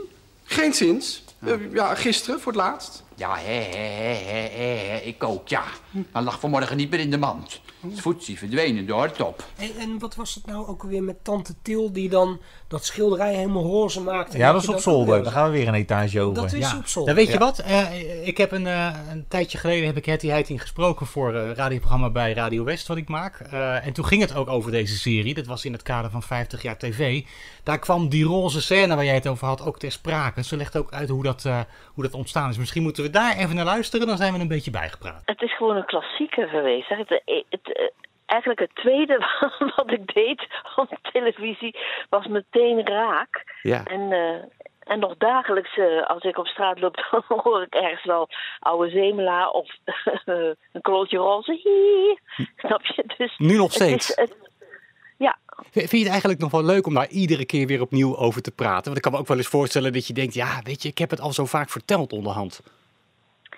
Geen 0.53 0.75
zins. 0.75 1.25
Eh, 1.39 1.73
ja, 1.73 1.95
gisteren 1.95 2.41
voor 2.41 2.53
het 2.53 2.61
laatst. 2.61 3.03
Ja, 3.17 3.37
hè, 3.37 3.53
hè, 3.53 3.79
hè, 3.79 4.49
hè, 4.57 4.77
hè, 4.89 4.97
ik 4.97 5.25
ook, 5.25 5.49
ja. 5.49 5.63
Hij 6.13 6.23
lag 6.23 6.41
vanmorgen 6.41 6.77
niet 6.77 6.91
meer 6.91 7.01
in 7.01 7.11
de 7.11 7.19
mand. 7.19 7.61
Het 7.91 8.01
voetsie 8.01 8.39
verdwenen 8.39 8.87
door 8.87 9.03
het 9.03 9.15
top. 9.17 9.45
En, 9.57 9.71
en 9.79 9.99
wat 9.99 10.15
was 10.15 10.35
het 10.35 10.47
nou 10.47 10.67
ook 10.67 10.83
alweer 10.83 11.03
met 11.03 11.25
tante 11.25 11.55
Til 11.63 11.93
die 11.93 12.09
dan 12.09 12.41
dat 12.69 12.85
schilderij 12.85 13.35
helemaal 13.35 13.63
roze 13.63 14.01
maakte? 14.01 14.39
Ja, 14.39 14.53
dat 14.53 14.63
is 14.63 14.69
op 14.69 14.79
zolder. 14.81 15.15
weer- 15.15 15.23
Dan 15.23 15.33
gaan 15.33 15.51
we 15.51 15.59
weer 15.59 15.69
een 15.69 15.75
etage 15.75 16.21
over. 16.21 16.43
Dat 16.43 16.53
is 16.53 16.71
Ja. 16.71 16.77
op 16.77 16.87
zolder. 16.87 17.15
Dan 17.15 17.25
weet 17.25 17.33
je 17.33 17.39
Ja. 17.41 17.45
wat? 17.45 17.59
Eh, 17.59 18.27
ik 18.27 18.37
heb 18.37 18.53
een, 18.53 18.67
eh, 18.67 18.91
een 19.11 19.25
tijdje 19.29 19.59
geleden 19.59 19.87
heb 19.87 19.97
ik 19.97 20.05
Hetty 20.07 20.27
Heiting 20.29 20.61
gesproken 20.61 21.07
voor 21.07 21.35
eh, 21.35 21.47
een 21.47 21.55
radioprogramma 21.55 22.11
bij 22.11 22.33
Radio 22.33 22.65
West 22.65 22.87
wat 22.87 22.97
ik 22.97 23.09
maak. 23.09 23.41
Eh, 23.41 23.87
en 23.87 23.93
toen 23.93 24.07
ging 24.07 24.21
het 24.23 24.35
ook 24.35 24.49
over 24.49 24.71
deze 24.71 24.99
serie. 24.99 25.35
Dat 25.35 25.47
was 25.47 25.65
in 25.65 25.73
het 25.73 25.83
kader 25.83 26.11
van 26.11 26.23
50 26.23 26.63
jaar 26.63 26.79
tv. 26.79 27.23
Daar 27.63 27.79
kwam 27.79 28.09
die 28.09 28.25
roze 28.25 28.63
scène 28.63 28.95
waar 28.95 29.05
jij 29.05 29.15
het 29.15 29.27
over 29.27 29.47
had 29.47 29.65
ook 29.67 29.79
ter 29.79 29.93
sprake. 29.93 30.45
Ze 30.45 30.57
legt 30.57 30.77
ook 30.77 30.93
uit 30.93 31.09
hoe 31.09 31.23
dat, 31.23 31.45
eh, 31.45 31.61
hoe 31.95 32.05
dat 32.05 32.13
ontstaan 32.15 32.51
is. 32.51 32.59
Misschien 32.59 32.83
moeten 32.83 33.03
we 33.05 33.11
daar 33.13 33.37
even 33.37 33.55
naar 33.57 33.65
luisteren. 33.65 34.07
Dan 34.07 34.17
zijn 34.17 34.33
we 34.33 34.39
een 34.41 34.49
beetje 34.49 34.71
bijgepraat. 34.71 35.23
Het 35.25 35.43
is 35.43 35.57
gewoon 35.57 35.77
een 35.77 35.85
klassieker 35.85 36.49
geweest. 36.49 36.89
hè. 36.89 36.97
Het, 36.97 37.09
het, 37.09 37.45
het, 37.49 37.93
eigenlijk 38.27 38.61
het 38.61 38.75
tweede 38.75 39.19
wat 39.77 39.91
ik 39.93 40.15
deed 40.15 40.47
op 40.77 40.99
televisie 41.13 41.77
was 42.09 42.27
meteen 42.27 42.87
raak. 42.87 43.45
Ja. 43.63 43.85
En, 43.85 44.13
eh, 44.13 44.35
en 44.93 44.99
nog 44.99 45.15
dagelijks, 45.19 45.77
eh, 45.77 46.07
als 46.07 46.23
ik 46.23 46.39
op 46.39 46.47
straat 46.47 46.81
loop, 46.81 46.97
dan 47.29 47.41
hoor 47.41 47.63
ik 47.63 47.75
ergens 47.75 48.05
wel 48.05 48.29
oude 48.59 48.91
zemelaar 48.91 49.49
of 49.51 49.71
een 50.73 50.81
klootje 50.81 51.17
roze. 51.19 51.53
Hie. 51.63 52.47
Snap 52.57 52.85
je? 52.85 53.05
Dus 53.17 53.35
Nu 53.39 53.57
nog 53.57 53.73
het 53.73 53.81
is- 53.81 53.87
steeds. 54.05 54.15
het- 54.17 54.51
ja, 55.19 55.37
Vind 55.71 55.91
je 55.91 55.99
het 55.99 56.09
eigenlijk 56.09 56.41
nog 56.41 56.51
wel 56.51 56.65
leuk 56.65 56.87
om 56.87 56.95
daar 56.95 57.09
iedere 57.09 57.45
keer 57.45 57.67
weer 57.67 57.81
opnieuw 57.81 58.17
over 58.17 58.43
te 58.43 58.51
praten? 58.51 58.85
Want 58.85 58.97
ik 58.97 59.03
kan 59.03 59.13
me 59.13 59.19
ook 59.19 59.27
wel 59.27 59.37
eens 59.37 59.47
voorstellen 59.47 59.93
dat 59.93 60.07
je 60.07 60.13
denkt, 60.13 60.35
ja, 60.35 60.61
weet 60.63 60.83
je, 60.83 60.89
ik 60.89 60.99
heb 60.99 61.11
het 61.11 61.21
al 61.21 61.33
zo 61.33 61.45
vaak 61.45 61.71
verteld 61.71 62.13
onderhand. 62.13 62.61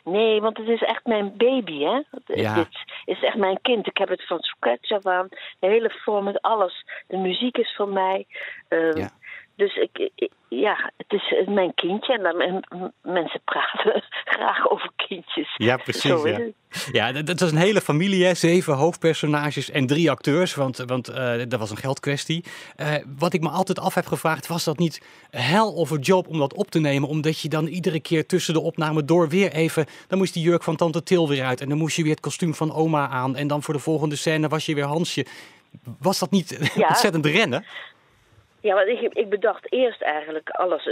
Nee, 0.05 0.41
want 0.41 0.57
het 0.57 0.69
is 0.69 0.83
echt 0.83 1.07
mijn 1.07 1.37
baby, 1.37 1.79
hè? 1.85 2.01
Ja. 2.27 2.55
Dit 2.55 2.69
is 3.05 3.23
echt 3.23 3.37
mijn 3.37 3.59
kind. 3.63 3.87
Ik 3.87 3.97
heb 3.99 4.09
het 4.09 4.27
van 4.27 4.39
scratch 4.41 4.91
af 4.91 5.07
aan. 5.07 5.29
De 5.59 5.67
hele 5.67 5.91
vorm, 5.91 6.37
alles. 6.41 6.85
De 7.07 7.17
muziek 7.17 7.57
is 7.59 7.75
van 7.77 7.93
mij. 7.93 8.27
Ehm, 8.69 8.99
Ja. 8.99 9.11
Dus 9.57 9.77
ik, 9.77 10.11
ik- 10.15 10.33
ja, 10.49 10.93
het 10.97 11.13
is 11.13 11.33
eh, 11.33 11.47
mijn 11.55 11.75
kindje. 11.75 12.13
En 12.19 12.23
dan, 12.23 12.65
mensen 13.03 13.41
praten 13.45 14.03
graag 14.35 14.71
over 14.71 14.91
kindjes. 14.97 15.55
Ja, 15.57 15.77
precies. 15.77 16.53
Ja, 16.93 17.13
dat, 17.13 17.27
dat 17.27 17.41
was 17.41 17.51
een 17.51 17.57
hele 17.57 17.81
familie, 17.81 18.25
hè? 18.25 18.35
zeven 18.35 18.75
hoofdpersonages 18.75 19.71
en 19.71 19.87
drie 19.87 20.11
acteurs, 20.11 20.55
want, 20.55 20.77
want 20.77 21.09
eh, 21.09 21.33
dat 21.49 21.59
was 21.61 21.71
een 21.71 21.77
geldkwestie. 21.77 22.45
Eh, 22.77 22.95
wat 23.19 23.33
ik 23.33 23.41
me 23.41 23.49
altijd 23.49 23.79
af 23.79 23.95
heb 23.95 24.07
gevraagd, 24.07 24.47
was 24.47 24.65
dat 24.65 24.79
niet 24.79 25.03
hell 25.31 25.61
of 25.75 25.93
a 25.93 25.97
job 25.97 26.29
om 26.29 26.39
dat 26.39 26.55
op 26.55 26.71
te 26.71 26.81
nemen? 26.81 27.09
Omdat 27.09 27.41
je 27.41 27.49
dan 27.49 27.67
iedere 27.67 28.01
keer 28.01 28.27
tussen 28.27 28.55
de 28.55 28.61
opname 28.61 29.05
door 29.05 29.29
weer 29.29 29.53
even, 29.53 29.87
dan 30.09 30.19
moest 30.19 30.35
die 30.35 30.43
jurk 30.43 30.63
van 30.63 30.77
tante 30.77 31.03
Til 31.03 31.29
weer 31.29 31.45
uit 31.45 31.61
en 31.61 31.69
dan 31.69 31.79
moest 31.79 31.97
je 31.97 32.03
weer 32.03 32.11
het 32.13 32.21
kostuum 32.21 32.55
van 32.55 32.73
oma 32.75 33.09
aan 33.09 33.37
en 33.37 33.47
dan 33.47 33.63
voor 33.63 33.75
de 33.75 33.81
volgende 33.81 34.17
scène 34.17 34.49
was 34.49 34.67
je 34.67 34.75
weer 34.75 34.85
Hansje. 34.85 35.27
Was 35.99 36.19
dat 36.19 36.31
niet 36.31 36.71
Ja. 36.75 36.89
ontzettend 36.93 37.27
rennen? 37.27 37.65
Ja, 38.65 38.75
want 38.75 38.89
ik, 38.89 39.01
ik 39.01 39.29
bedacht 39.29 39.73
eerst 39.73 40.03
eigenlijk 40.03 40.51
alles 40.51 40.87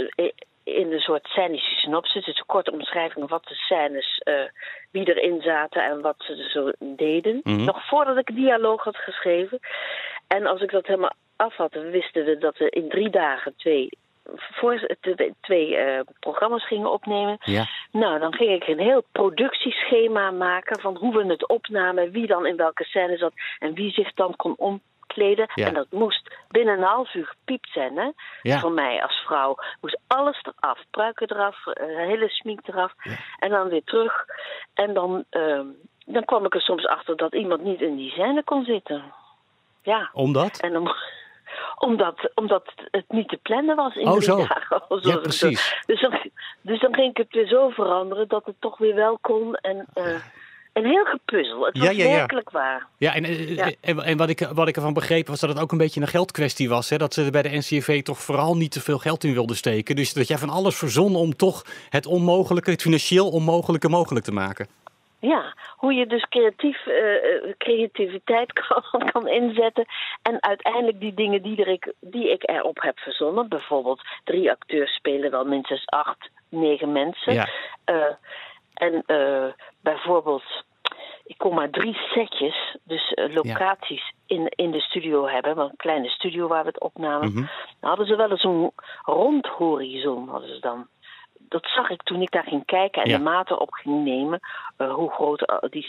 in 0.63 0.91
een 0.91 0.99
soort 0.99 1.25
scenische 1.25 1.75
synopsis. 1.75 2.25
Dus 2.25 2.39
een 2.39 2.45
korte 2.45 2.71
omschrijving 2.71 3.19
van 3.19 3.27
wat 3.27 3.45
de 3.47 3.55
scènes, 3.55 4.21
eh, 4.23 4.43
wie 4.91 5.13
erin 5.13 5.41
zaten 5.41 5.83
en 5.83 6.01
wat 6.01 6.15
ze 6.17 6.49
zo 6.49 6.71
deden. 6.95 7.39
Mhm. 7.43 7.63
Nog 7.63 7.87
voordat 7.87 8.17
ik 8.17 8.35
dialoog 8.35 8.83
had 8.83 8.97
geschreven. 8.97 9.59
En 10.27 10.45
als 10.45 10.61
ik 10.61 10.71
dat 10.71 10.85
helemaal 10.85 11.13
af 11.35 11.55
had, 11.55 11.73
wisten 11.73 12.25
we 12.25 12.37
dat 12.37 12.57
we 12.57 12.69
in 12.69 12.89
drie 12.89 13.09
dagen 13.09 13.53
twee, 13.57 13.89
voor, 14.35 14.95
twee, 15.01 15.33
twee 15.41 15.75
eh, 15.77 15.99
programma's 16.19 16.67
gingen 16.67 16.91
opnemen. 16.91 17.37
Ja. 17.43 17.65
Nou, 17.91 18.19
dan 18.19 18.33
ging 18.33 18.51
ik 18.51 18.67
een 18.67 18.79
heel 18.79 19.03
productieschema 19.11 20.31
maken 20.31 20.81
van 20.81 20.97
hoe 20.97 21.17
we 21.17 21.25
het 21.25 21.47
opnamen, 21.47 22.11
wie 22.11 22.27
dan 22.27 22.45
in 22.45 22.55
welke 22.55 22.83
scène 22.83 23.17
zat 23.17 23.33
en 23.59 23.73
wie 23.73 23.91
zich 23.91 24.13
dan 24.13 24.35
kon 24.35 24.55
Ja. 25.15 25.45
En 25.55 25.73
dat 25.73 25.87
moest 25.91 26.35
binnen 26.49 26.77
een 26.77 26.83
half 26.83 27.13
uur 27.13 27.25
gepiept 27.25 27.69
zijn, 27.69 27.97
hè? 27.97 28.09
Ja. 28.41 28.59
Voor 28.59 28.71
mij 28.71 29.03
als 29.03 29.23
vrouw 29.25 29.55
moest 29.81 29.99
alles 30.07 30.41
eraf, 30.41 30.79
pruiken 30.91 31.31
eraf, 31.31 31.67
eh, 31.67 31.85
hele 31.85 32.29
smink 32.29 32.67
eraf 32.67 32.93
en 33.39 33.49
dan 33.49 33.69
weer 33.69 33.83
terug. 33.83 34.25
En 34.73 34.93
dan, 34.93 35.23
ehm, 35.29 35.65
dan 36.05 36.25
kwam 36.25 36.45
ik 36.45 36.53
er 36.53 36.61
soms 36.61 36.85
achter 36.87 37.17
dat 37.17 37.33
iemand 37.33 37.63
niet 37.63 37.81
in 37.81 37.95
die 37.95 38.11
scène 38.11 38.43
kon 38.43 38.63
zitten. 38.63 39.03
Ja. 39.81 40.09
Omdat? 40.13 40.59
En 40.59 40.73
dan, 40.73 40.95
omdat, 41.87 42.31
omdat 42.35 42.73
het 42.91 43.05
niet 43.07 43.29
te 43.29 43.39
plannen 43.41 43.75
was 43.75 43.95
in 43.95 44.07
Oh, 44.07 44.11
drie 44.11 44.23
zo. 44.23 44.37
dagen. 44.47 44.81
Ja, 44.89 45.11
zo. 45.11 45.19
precies. 45.19 45.81
Dus 45.85 46.01
dan, 46.01 46.19
dus 46.61 46.79
dan 46.79 46.93
ging 46.93 47.09
ik 47.09 47.17
het 47.17 47.33
weer 47.33 47.47
zo 47.47 47.69
veranderen 47.69 48.27
dat 48.27 48.45
het 48.45 48.55
toch 48.59 48.77
weer 48.77 48.95
wel 48.95 49.17
kon. 49.21 49.55
En, 49.55 49.85
eh 49.93 50.15
een 50.73 50.85
heel 50.85 51.05
gepuzzel. 51.05 51.65
Het 51.65 51.77
Ja, 51.77 51.85
was 51.85 51.95
ja, 51.95 52.03
ja. 52.05 52.15
werkelijk 52.15 52.49
waar. 52.49 52.87
Ja, 52.97 53.13
en, 53.15 53.23
eh, 53.23 53.55
Ja. 53.55 53.71
en, 53.81 53.99
en 54.03 54.17
wat, 54.17 54.29
ik, 54.29 54.39
wat 54.53 54.67
ik 54.67 54.75
ervan 54.75 54.93
begreep 54.93 55.27
was 55.27 55.39
dat 55.39 55.49
het 55.49 55.59
ook 55.59 55.71
een 55.71 55.77
beetje 55.77 56.01
een 56.01 56.07
geldkwestie 56.07 56.69
was. 56.69 56.89
Hè? 56.89 56.97
Dat 56.97 57.13
ze 57.13 57.31
bij 57.31 57.41
de 57.41 57.57
NCV 57.57 58.01
toch 58.03 58.17
vooral 58.21 58.55
niet 58.57 58.71
te 58.71 58.81
veel 58.81 58.97
geld 58.97 59.23
in 59.23 59.33
wilden 59.33 59.55
steken. 59.55 59.95
Dus 59.95 60.13
dat 60.13 60.27
jij 60.27 60.37
van 60.37 60.49
alles 60.49 60.77
verzon 60.77 61.15
om 61.15 61.35
toch 61.35 61.63
het 61.89 62.05
onmogelijke, 62.05 62.71
het 62.71 62.81
financieel 62.81 63.29
onmogelijke 63.29 63.89
mogelijk 63.89 64.25
te 64.25 64.31
maken. 64.31 64.67
Ja, 65.19 65.53
hoe 65.77 65.93
je 65.93 66.07
dus 66.07 66.25
creatief, 66.29 66.85
eh, 66.87 67.15
eh, 67.15 67.53
creativiteit 67.57 68.53
kan, 68.63 69.09
kan 69.11 69.27
inzetten. 69.27 69.85
En 70.21 70.43
uiteindelijk 70.43 70.99
die 70.99 71.13
dingen 71.13 71.41
die, 71.41 71.57
er 71.57 71.67
ik, 71.67 71.93
die 71.99 72.31
ik 72.31 72.49
erop 72.49 72.81
heb 72.81 72.99
verzonnen. 72.99 73.49
Bijvoorbeeld 73.49 74.01
drie 74.23 74.51
acteurs 74.51 74.95
spelen 74.95 75.31
wel 75.31 75.45
minstens 75.45 75.85
acht, 75.85 76.29
negen 76.49 76.91
mensen. 76.91 77.33
Ja. 77.33 77.49
Eh, 77.85 77.95
en 78.73 79.03
eh, 79.05 79.45
bijvoorbeeld, 79.81 80.43
ik 81.25 81.37
kon 81.37 81.53
maar 81.55 81.69
drie 81.69 81.93
setjes, 81.93 82.77
dus 82.83 83.13
eh, 83.13 83.33
locaties 83.33 84.13
in, 84.25 84.47
in 84.55 84.71
de 84.71 84.79
studio 84.81 85.27
hebben. 85.27 85.55
Want 85.55 85.69
een 85.71 85.75
kleine 85.77 86.09
studio 86.09 86.47
waar 86.47 86.61
we 86.63 86.67
het 86.69 86.79
opnamen. 86.81 87.27
Mhm. 87.27 87.35
Dan 87.79 87.89
hadden 87.89 88.05
ze 88.07 88.15
wel 88.15 88.29
eens 88.31 88.41
zo'n 88.41 88.71
rondhorizon, 89.01 90.29
hadden 90.29 90.49
ze 90.49 90.59
dan. 90.59 90.87
Dat 91.49 91.65
zag 91.75 91.89
ik 91.89 92.03
toen 92.03 92.21
ik 92.21 92.31
daar 92.31 92.43
ging 92.47 92.65
kijken 92.65 93.03
en 93.03 93.09
Ja. 93.09 93.17
de 93.17 93.23
maten 93.23 93.59
op 93.59 93.71
ging 93.73 94.03
nemen. 94.03 94.39
eh, 94.77 94.93
hoe, 94.93 95.11
groot, 95.11 95.45
die, 95.69 95.87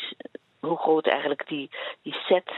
hoe 0.60 0.76
groot 0.78 1.06
eigenlijk 1.06 1.48
die, 1.48 1.70
die 2.02 2.14
set, 2.14 2.50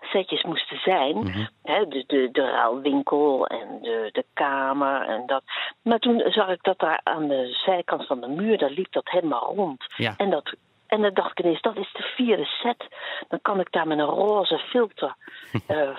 setjes 0.00 0.42
moesten 0.42 0.78
zijn. 0.78 1.48
Hè, 1.62 1.88
dus 1.88 2.06
de, 2.06 2.28
de 2.32 2.50
ruilwinkel 2.50 3.46
en 3.46 3.78
de, 3.82 4.08
de 4.12 4.24
kamer 4.32 5.08
en 5.08 5.26
dat. 5.26 5.42
Maar 5.82 5.98
toen 5.98 6.22
zag 6.26 6.48
ik 6.48 6.62
dat 6.62 6.78
daar 6.78 7.00
aan 7.02 7.28
de 7.28 7.58
zijkant 7.64 8.06
van 8.06 8.20
de 8.20 8.28
muur, 8.28 8.58
daar 8.58 8.70
liep 8.70 8.92
dat 8.92 9.10
helemaal 9.10 9.54
rond. 9.54 9.84
Ja. 9.96 10.14
En, 10.16 10.30
dat, 10.30 10.54
en 10.86 11.02
dan 11.02 11.14
dacht 11.14 11.38
ik 11.38 11.44
ineens, 11.44 11.60
dat 11.60 11.76
is 11.76 11.92
de 11.92 12.12
vierde 12.16 12.44
set. 12.44 12.86
Dan 13.28 13.38
kan 13.42 13.60
ik 13.60 13.72
daar 13.72 13.86
met 13.86 13.98
een 13.98 14.04
roze 14.04 14.58
filter 14.58 15.14
eh, 15.66 15.96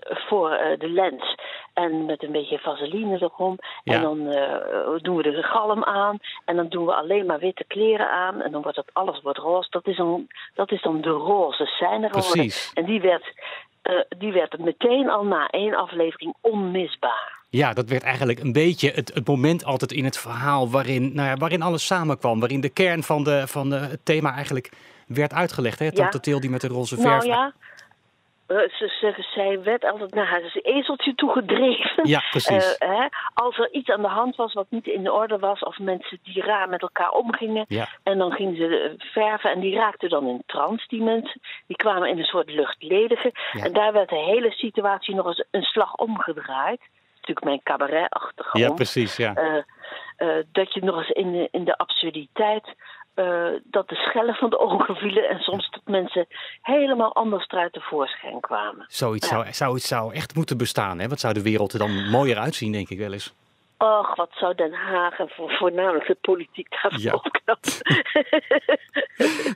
voor 0.00 0.50
eh, 0.50 0.78
de 0.78 0.88
lens. 0.88 1.34
En 1.74 2.04
met 2.04 2.22
een 2.22 2.32
beetje 2.32 2.58
vaseline 2.58 3.20
erom. 3.20 3.58
Ja. 3.84 3.94
En 3.94 4.02
dan 4.02 4.28
eh, 4.28 5.02
doen 5.02 5.16
we 5.16 5.22
de 5.22 5.42
galm 5.42 5.84
aan. 5.84 6.18
En 6.44 6.56
dan 6.56 6.68
doen 6.68 6.86
we 6.86 6.94
alleen 6.94 7.26
maar 7.26 7.38
witte 7.38 7.64
kleren 7.64 8.10
aan. 8.10 8.40
En 8.40 8.52
dan 8.52 8.62
wordt 8.62 8.76
dat 8.76 8.90
alles 8.92 9.22
wordt 9.22 9.38
roze. 9.38 9.70
Dat 9.70 9.86
is 9.86 9.96
dan, 9.96 10.26
dat 10.54 10.70
is 10.70 10.82
dan 10.82 11.00
de 11.00 11.10
roze 11.10 11.64
scène 11.64 12.08
geworden. 12.10 12.50
En 12.74 12.84
die 12.84 13.00
werd, 13.00 13.32
eh, 13.82 13.94
die 14.18 14.32
werd 14.32 14.58
meteen 14.58 15.10
al 15.10 15.24
na 15.24 15.48
één 15.48 15.74
aflevering 15.74 16.34
onmisbaar. 16.40 17.40
Ja, 17.50 17.72
dat 17.72 17.88
werd 17.88 18.02
eigenlijk 18.02 18.38
een 18.38 18.52
beetje 18.52 18.90
het, 18.90 19.14
het 19.14 19.26
moment 19.26 19.64
altijd 19.64 19.92
in 19.92 20.04
het 20.04 20.18
verhaal 20.18 20.70
waarin, 20.70 21.14
nou 21.14 21.28
ja, 21.28 21.36
waarin 21.36 21.62
alles 21.62 21.86
samenkwam. 21.86 22.40
Waarin 22.40 22.60
de 22.60 22.68
kern 22.68 23.02
van, 23.02 23.24
de, 23.24 23.46
van 23.46 23.70
de, 23.70 23.76
het 23.76 24.04
thema 24.04 24.34
eigenlijk 24.34 24.70
werd 25.06 25.32
uitgelegd. 25.32 25.78
Hè? 25.78 25.92
Tante 25.92 26.20
Til 26.20 26.40
die 26.40 26.50
met 26.50 26.60
de 26.60 26.68
roze 26.68 26.96
verf. 26.96 27.24
Nou 27.24 27.26
ja, 27.26 27.52
ze, 28.52 28.88
ze, 29.00 29.26
zij 29.34 29.62
werd 29.62 29.84
altijd 29.84 30.14
naar 30.14 30.26
haar 30.26 30.42
ezeltje 30.62 31.14
toe 31.14 31.32
gedreven. 31.32 32.08
Ja, 32.08 32.22
precies. 32.30 32.76
Eh, 32.76 32.88
hè, 32.88 33.06
als 33.34 33.58
er 33.58 33.72
iets 33.72 33.90
aan 33.90 34.02
de 34.02 34.08
hand 34.08 34.36
was 34.36 34.52
wat 34.52 34.66
niet 34.68 34.86
in 34.86 35.10
orde 35.10 35.38
was, 35.38 35.60
of 35.60 35.78
mensen 35.78 36.18
die 36.22 36.42
raar 36.42 36.68
met 36.68 36.82
elkaar 36.82 37.10
omgingen. 37.10 37.64
Ja. 37.68 37.88
En 38.02 38.18
dan 38.18 38.32
gingen 38.32 38.56
ze 38.56 38.78
eh, 38.78 39.06
verven 39.12 39.50
en 39.50 39.60
die 39.60 39.76
raakten 39.76 40.08
dan 40.08 40.26
in 40.26 40.42
trance, 40.46 40.84
die 40.88 41.02
mensen. 41.02 41.40
Die 41.66 41.76
kwamen 41.76 42.08
in 42.08 42.18
een 42.18 42.24
soort 42.24 42.50
luchtledige. 42.50 43.32
Ja. 43.52 43.64
En 43.64 43.72
daar 43.72 43.92
werd 43.92 44.08
de 44.08 44.24
hele 44.24 44.50
situatie 44.50 45.14
nog 45.14 45.26
eens 45.26 45.44
een 45.50 45.62
slag 45.62 45.94
omgedraaid. 45.94 46.80
Natuurlijk 47.14 47.46
mijn 47.46 47.62
cabaret-achtige 47.62 48.58
Ja, 48.58 48.72
precies, 48.72 49.16
ja. 49.16 49.34
Eh, 49.34 49.56
eh, 50.16 50.44
dat 50.52 50.74
je 50.74 50.84
nog 50.84 50.96
eens 50.96 51.10
in 51.10 51.32
de, 51.32 51.48
in 51.50 51.64
de 51.64 51.76
absurditeit. 51.76 52.74
Eh, 53.14 53.46
dat 53.64 53.88
de 53.88 53.94
schellen 53.94 54.34
van 54.34 54.50
de 54.50 54.58
ogen 54.58 54.96
vielen 54.96 55.28
en 55.28 55.38
soms 55.38 55.70
dat 55.70 55.80
mensen 55.84 56.26
helemaal 56.62 57.14
anders 57.14 57.46
eruit 57.48 57.72
tevoorschijn 57.72 58.40
kwamen. 58.40 58.84
Zoiets 58.88 59.28
Ja. 59.28 59.34
zou, 59.34 59.52
zou, 59.52 59.78
zou 59.78 60.14
echt 60.14 60.34
moeten 60.34 60.56
bestaan. 60.58 60.98
Hè? 60.98 61.08
Wat 61.08 61.20
zou 61.20 61.34
de 61.34 61.42
wereld 61.42 61.72
er 61.72 61.78
dan 61.78 62.08
mooier 62.10 62.38
uitzien, 62.38 62.72
denk 62.72 62.88
ik 62.88 62.98
wel 62.98 63.12
eens. 63.12 63.34
Och, 63.82 64.16
wat 64.16 64.30
zou 64.32 64.54
Den 64.54 64.72
Haag 64.72 65.18
en 65.18 65.28
voor, 65.28 65.50
voornamelijk 65.50 66.06
de 66.06 66.16
politiek 66.20 66.70
daarvan 66.70 67.00
Ja. 67.00 67.12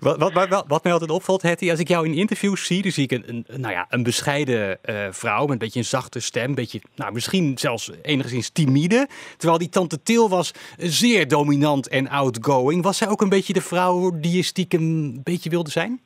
Wat, 0.01 0.33
wat, 0.33 0.49
wat, 0.49 0.65
wat 0.69 0.83
mij 0.83 0.93
altijd 0.93 1.11
opvalt, 1.11 1.43
Hetty, 1.43 1.71
als 1.71 1.81
ik 1.81 1.89
jou 1.89 2.07
in 2.07 2.15
interviews 2.15 2.67
zie, 2.67 2.83
dan 2.83 2.91
zie 2.91 3.05
ik 3.05 3.11
een, 3.11 3.45
een, 3.47 3.61
nou 3.61 3.73
ja, 3.73 3.87
een 3.89 4.03
bescheiden 4.03 4.85
eh, 4.85 5.07
vrouw 5.11 5.43
met 5.43 5.51
een 5.51 5.59
beetje 5.59 5.79
een 5.79 5.85
zachte 5.85 6.21
stem. 6.21 6.49
Een 6.49 6.55
beetje, 6.55 6.81
nou, 6.95 7.13
misschien 7.13 7.59
zelfs 7.59 7.91
enigszins 8.03 8.51
timide. 8.51 9.09
Terwijl 9.37 9.59
die 9.59 9.69
tante 9.69 10.03
Til 10.03 10.29
was 10.29 10.53
zeer 10.77 11.29
dominant 11.29 11.89
en 11.89 12.09
outgoing. 12.09 12.83
Was 12.83 12.97
zij 12.97 13.09
ook 13.09 13.21
een 13.21 13.29
beetje 13.29 13.53
de 13.53 13.61
vrouw 13.61 14.11
die 14.15 14.37
je 14.37 14.43
stiekem 14.43 14.81
een 14.81 15.21
beetje 15.25 15.51
wilde 15.51 15.71
zijn? 15.71 16.01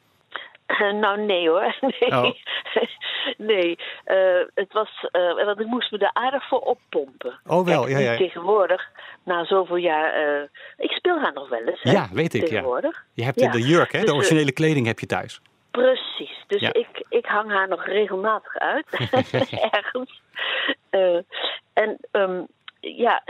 Eh, 0.66 0.92
nou, 0.92 1.20
nee 1.20 1.48
hoor. 1.48 1.76
Nee. 2.00 2.10
Oh. 2.10 2.24
nee. 3.36 3.78
eh, 4.04 4.16
het 4.54 4.72
was, 4.72 5.06
eh, 5.10 5.44
want 5.44 5.60
ik 5.60 5.66
moest 5.66 5.90
me 5.90 5.98
er 5.98 6.10
aardig 6.12 6.48
voor 6.48 6.60
oppompen. 6.60 7.40
Oh, 7.46 7.64
wel, 7.66 7.84
Kijk, 7.84 7.98
ja, 7.98 8.10
ja. 8.12 8.16
Tegenwoordig, 8.16 8.88
na 9.24 9.44
zoveel 9.44 9.76
jaar. 9.76 10.12
eh, 10.12 10.42
ik 10.76 10.90
speel 10.90 11.18
haar 11.20 11.32
nog 11.32 11.48
wel 11.48 11.62
eens. 11.64 11.82
hè, 11.82 11.90
Ja, 11.90 12.08
weet 12.12 12.34
ik, 12.34 12.40
ja. 12.40 12.46
Tegenwoordig. 12.46 13.04
Je 13.14 13.24
hebt 13.24 13.40
Ja. 13.40 13.50
de 13.50 13.60
jurk, 13.60 13.92
hè? 13.92 13.98
Dus, 13.98 14.06
De 14.06 14.12
eh, 14.12 14.18
originele 14.18 14.52
kleding 14.52 14.86
heb 14.86 14.98
je 14.98 15.06
thuis. 15.06 15.40
Precies. 15.70 16.44
Dus 16.46 16.60
Ja. 16.60 16.72
ik, 16.72 17.04
ik 17.08 17.26
hang 17.26 17.50
haar 17.50 17.68
nog 17.68 17.84
regelmatig 17.86 18.56
uit. 18.58 18.86
Ergens. 19.70 20.22
En 21.72 21.98
ehm, 22.10 22.42
ja, 22.80 23.22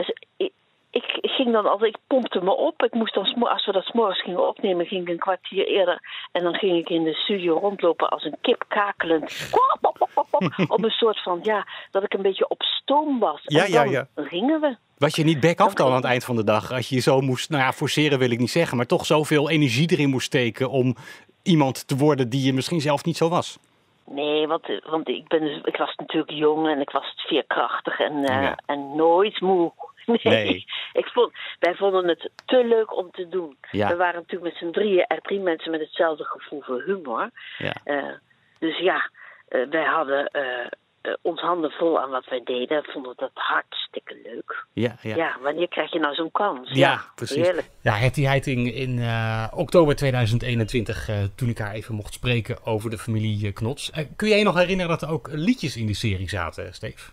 ik, 0.91 1.17
ging 1.21 1.51
dan 1.51 1.65
altijd, 1.65 1.95
ik 1.95 2.01
pompte 2.07 2.43
me 2.43 2.55
op. 2.55 2.83
Ik 2.83 2.93
moest 2.93 3.13
dan, 3.13 3.47
als 3.47 3.65
we 3.65 3.71
dat 3.71 3.83
s'morgens 3.83 4.21
gingen 4.21 4.47
opnemen, 4.47 4.85
ging 4.85 5.01
ik 5.01 5.09
een 5.09 5.19
kwartier 5.19 5.67
eerder. 5.67 6.01
En 6.31 6.43
dan 6.43 6.53
ging 6.53 6.77
ik 6.77 6.89
in 6.89 7.03
de 7.03 7.13
studio 7.13 7.57
rondlopen 7.57 8.09
als 8.09 8.23
een 8.23 8.37
kip 8.41 8.63
kakelend. 8.67 9.49
Op 10.67 10.83
een 10.83 10.89
soort 10.89 11.21
van, 11.23 11.39
ja, 11.43 11.67
dat 11.91 12.03
ik 12.03 12.13
een 12.13 12.21
beetje 12.21 12.47
op 12.47 12.63
stoom 12.63 13.19
was. 13.19 13.41
Ja, 13.43 13.63
en 13.65 13.71
ja, 13.71 13.83
dan 13.83 13.91
ja. 13.91 14.07
gingen 14.15 14.61
we. 14.61 14.75
Was 14.97 15.15
je 15.15 15.23
niet 15.23 15.39
back-off 15.39 15.73
dan 15.73 15.87
aan 15.87 15.95
het 15.95 16.03
eind 16.03 16.23
van 16.23 16.35
de 16.35 16.43
dag? 16.43 16.71
Als 16.71 16.89
je 16.89 16.99
zo 16.99 17.21
moest, 17.21 17.49
nou 17.49 17.63
ja, 17.63 17.71
forceren 17.71 18.19
wil 18.19 18.31
ik 18.31 18.39
niet 18.39 18.49
zeggen, 18.49 18.77
maar 18.77 18.85
toch 18.85 19.05
zoveel 19.05 19.49
energie 19.49 19.91
erin 19.91 20.09
moest 20.09 20.25
steken 20.25 20.69
om 20.69 20.95
iemand 21.43 21.87
te 21.87 21.97
worden 21.97 22.29
die 22.29 22.45
je 22.45 22.53
misschien 22.53 22.81
zelf 22.81 23.05
niet 23.05 23.17
zo 23.17 23.29
was. 23.29 23.59
Nee, 24.05 24.47
want, 24.47 24.67
want 24.89 25.07
ik, 25.07 25.27
ben, 25.27 25.39
dus- 25.39 25.61
ik 25.63 25.77
was 25.77 25.95
natuurlijk 25.95 26.31
jong 26.31 26.67
en 26.67 26.81
ik 26.81 26.89
was 26.89 27.13
veerkrachtig 27.15 27.99
en, 27.99 28.23
eh, 28.23 28.41
Ja. 28.41 28.57
en 28.65 28.95
nooit 28.95 29.41
moe. 29.41 29.71
Nee. 30.05 30.21
Nee. 30.23 30.65
Ik 30.93 31.05
vond, 31.05 31.31
wij 31.59 31.75
vonden 31.75 32.07
het 32.07 32.29
te 32.45 32.65
leuk 32.65 32.97
om 32.97 33.11
te 33.11 33.27
doen. 33.29 33.57
Ja. 33.71 33.87
We 33.87 33.95
waren 33.95 34.19
natuurlijk 34.19 34.51
met 34.51 34.61
z'n 34.61 34.79
drieën 34.79 35.05
er 35.07 35.21
drie 35.21 35.39
mensen 35.39 35.71
met 35.71 35.79
hetzelfde 35.79 36.23
gevoel 36.23 36.61
voor 36.61 36.81
humor. 36.81 37.29
Ja. 37.57 37.73
Eh, 37.83 38.13
dus 38.59 38.77
ja, 38.77 39.09
eh, 39.47 39.69
wij 39.69 39.85
hadden 39.85 40.25
eh, 40.25 40.67
eh, 41.01 41.13
ons 41.21 41.41
handen 41.41 41.71
vol 41.71 41.99
aan 41.99 42.09
wat 42.09 42.25
wij 42.29 42.41
deden. 42.43 42.83
Vonden 42.83 43.13
dat 43.15 43.31
hartstikke 43.33 44.15
leuk. 44.23 44.65
Ja, 44.73 44.95
ja. 45.01 45.15
Ja, 45.15 45.37
wanneer 45.41 45.67
krijg 45.67 45.91
je 45.91 45.99
nou 45.99 46.13
zo'n 46.15 46.31
kans? 46.31 46.69
Ja, 46.71 47.01
precies. 47.15 47.45
Heerlijk. 47.45 47.69
Ja, 47.81 47.93
Hetty 47.93 48.21
Heiting 48.23 48.73
in 48.73 48.99
eh, 48.99 49.47
oktober 49.55 49.95
2021, 49.95 51.09
eh, 51.09 51.15
toen 51.35 51.49
ik 51.49 51.57
haar 51.57 51.73
even 51.73 51.95
mocht 51.95 52.13
spreken 52.13 52.65
over 52.65 52.89
de 52.89 52.97
familie 52.97 53.51
Knots. 53.51 53.91
Kun 54.15 54.27
jij 54.27 54.37
je 54.37 54.43
nog 54.43 54.57
herinneren 54.57 54.91
dat 54.91 55.01
er 55.01 55.13
ook 55.13 55.27
liedjes 55.31 55.77
in 55.77 55.85
die 55.85 55.95
serie 55.95 56.29
zaten, 56.29 56.73
Steve? 56.73 57.11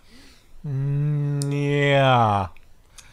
Mm, 0.61 1.51
ja. 1.51 2.51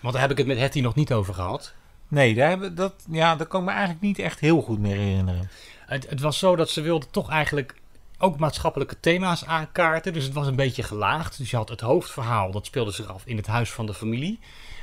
Want 0.06 0.18
daar 0.18 0.28
heb 0.28 0.38
ik 0.38 0.46
het 0.46 0.56
met 0.56 0.64
Hetty 0.64 0.80
nog 0.80 0.94
niet 0.94 1.12
over 1.12 1.34
gehad. 1.34 1.74
Nee, 2.08 2.34
daar, 2.34 2.48
hebben, 2.48 2.74
dat, 2.74 2.94
ja, 3.10 3.36
dat 3.36 3.48
kan 3.48 3.60
ik 3.60 3.66
me 3.66 3.72
eigenlijk 3.72 4.02
niet 4.02 4.18
echt 4.18 4.40
heel 4.40 4.60
goed 4.60 4.78
meer 4.78 4.96
herinneren. 4.96 5.50
Het, 5.86 6.10
het 6.10 6.20
was 6.20 6.38
zo 6.38 6.56
dat 6.56 6.70
ze 6.70 6.80
wilde 6.80 7.06
toch 7.10 7.30
eigenlijk 7.30 7.74
ook 8.18 8.38
maatschappelijke 8.38 9.00
thema's 9.00 9.44
aankaarten. 9.44 10.12
Dus 10.12 10.24
het 10.24 10.32
was 10.32 10.46
een 10.46 10.56
beetje 10.56 10.82
gelaagd. 10.82 11.38
Dus 11.38 11.50
je 11.50 11.56
had 11.56 11.68
het 11.68 11.80
hoofdverhaal, 11.80 12.52
dat 12.52 12.66
speelde 12.66 12.90
zich 12.90 13.06
af 13.06 13.22
in 13.26 13.36
het 13.36 13.46
huis 13.46 13.70
van 13.70 13.86
de 13.86 13.94
familie. 13.94 14.38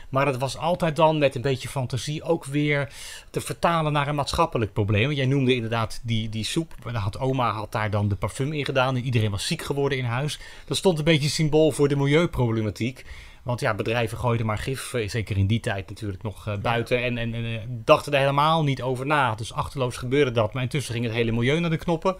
Maar 0.10 0.26
dat 0.26 0.38
was 0.38 0.58
altijd 0.58 0.96
dan 0.96 1.18
met 1.18 1.36
een 1.36 1.42
beetje 1.42 1.68
fantasie 1.68 2.24
ook 2.24 2.46
weer 2.46 2.94
te 3.30 3.42
vertalen 3.42 3.94
naar 3.94 4.08
een 4.08 4.16
maatschappelijk 4.16 4.74
probleem. 4.74 5.06
Want 5.06 5.18
Jij 5.18 5.26
noemde 5.26 5.56
inderdaad 5.56 6.00
die, 6.04 6.30
die 6.30 6.44
soep. 6.44 6.74
Had 6.94 7.20
oma 7.20 7.52
had 7.52 7.72
daar 7.72 7.90
dan 7.90 8.08
de 8.08 8.16
parfum 8.16 8.54
in 8.54 8.66
gedaan. 8.66 8.96
En 8.96 9.04
iedereen 9.04 9.32
was 9.32 9.48
ziek 9.48 9.62
geworden 9.62 9.98
in 9.98 10.06
huis. 10.06 10.40
Dat 10.66 10.78
stond 10.78 10.98
een 10.98 11.04
beetje 11.04 11.30
symbool 11.30 11.72
voor 11.72 11.88
de 11.88 11.96
milieuproblematiek. 11.96 13.06
Want 13.44 13.60
ja, 13.60 13.74
bedrijven 13.74 14.18
gooiden 14.18 14.46
maar 14.46 14.58
gif, 14.58 14.94
eh, 14.94 15.10
zeker 15.10 15.38
in 15.38 15.48
die 15.48 15.60
tijd 15.60 15.90
natuurlijk 15.90 16.24
nog 16.24 16.48
eh, 16.48 16.58
buiten. 16.58 17.04
En, 17.04 17.18
en, 17.18 17.34
en 17.34 17.46
eh, 17.46 17.60
dachten 17.68 18.14
er 18.14 18.20
helemaal 18.20 18.64
niet 18.64 18.82
over 18.82 19.06
na. 19.06 19.36
Dus 19.36 19.54
achterloos 19.54 19.98
gebeurde 19.98 20.32
dat. 20.32 20.54
Maar 20.54 20.64
intussen 20.64 20.94
ging 20.94 21.06
het 21.06 21.14
hele 21.14 21.32
milieu 21.32 21.60
naar 21.60 21.70
de 21.70 21.78
knoppen. 21.78 22.16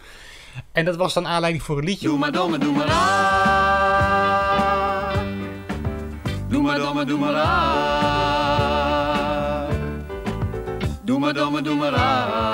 En 0.72 0.84
dat 0.84 0.96
was 0.96 1.14
dan 1.14 1.26
aanleiding 1.26 1.62
voor 1.64 1.78
een 1.78 1.84
liedje. 1.84 2.08
Doe 2.08 2.18
maar 2.18 2.32
domme, 2.32 2.58
doe 2.58 2.76
maar 2.76 2.88
aan. 2.88 4.24
Doe 6.48 6.62
maar 6.62 6.78
domme, 6.78 7.04
doe 7.04 7.18
maar 7.18 7.34
aan. 7.34 8.64
Doe 11.04 11.18
maar 11.18 11.34
domme, 11.34 11.62
doe 11.62 11.76
maar 11.76 11.94
aan. 11.94 12.44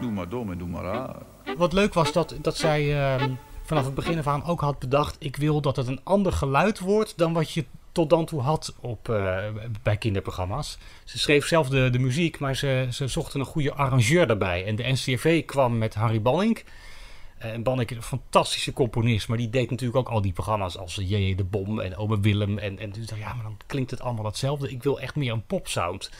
Doe 0.00 0.10
maar 0.10 0.28
dom 0.28 0.50
en 0.50 0.58
doe 0.58 0.68
maar 0.68 0.92
aan. 0.92 1.16
Wat 1.56 1.72
leuk 1.72 1.94
was 1.94 2.12
dat, 2.12 2.34
dat 2.42 2.56
zij 2.56 3.00
ehm, 3.00 3.30
vanaf 3.68 3.84
het 3.84 3.94
begin 3.94 4.24
af 4.24 4.48
ook 4.48 4.60
had 4.60 4.78
bedacht... 4.78 5.16
ik 5.18 5.36
wil 5.36 5.60
dat 5.60 5.76
het 5.76 5.86
een 5.86 6.00
ander 6.04 6.32
geluid 6.32 6.78
wordt 6.78 7.18
dan 7.18 7.32
wat 7.32 7.52
je 7.52 7.64
tot 7.92 8.10
dan 8.10 8.24
toe 8.26 8.40
had 8.40 8.74
op, 8.80 9.08
eh, 9.08 9.44
bij 9.82 9.96
kinderprogramma's. 9.96 10.78
Ze 11.04 11.18
schreef 11.18 11.46
zelf 11.46 11.68
de, 11.68 11.90
de 11.90 11.98
muziek, 11.98 12.38
maar 12.38 12.56
ze, 12.56 12.88
ze 12.90 13.08
zochten 13.08 13.40
een 13.40 13.46
goede 13.46 13.72
arrangeur 13.72 14.26
daarbij. 14.26 14.64
En 14.64 14.76
de 14.76 14.82
NCRV 14.82 15.44
kwam 15.44 15.78
met 15.78 15.94
Harry 15.94 16.22
Ballink. 16.22 16.64
Eh, 17.38 17.52
En 17.52 17.62
Banneke, 17.62 17.94
een 17.94 18.02
fantastische 18.02 18.72
componist, 18.72 19.28
maar 19.28 19.38
die 19.38 19.50
deed 19.50 19.70
natuurlijk 19.70 19.98
ook 19.98 20.08
al 20.08 20.22
die 20.22 20.32
programma's 20.32 20.78
als 20.78 20.94
J.J. 20.94 21.34
de 21.34 21.44
Bom 21.44 21.80
en 21.80 21.96
Ome 21.96 22.20
Willem. 22.20 22.58
En, 22.58 22.78
en 22.78 22.90
dacht, 22.90 23.20
ja, 23.20 23.34
maar 23.34 23.42
dan 23.42 23.56
klinkt 23.66 23.90
het 23.90 24.00
allemaal 24.00 24.24
hetzelfde. 24.24 24.70
Ik 24.70 24.82
wil 24.82 25.00
echt 25.00 25.16
meer 25.16 25.32
een 25.32 25.46
popsound. 25.46 26.10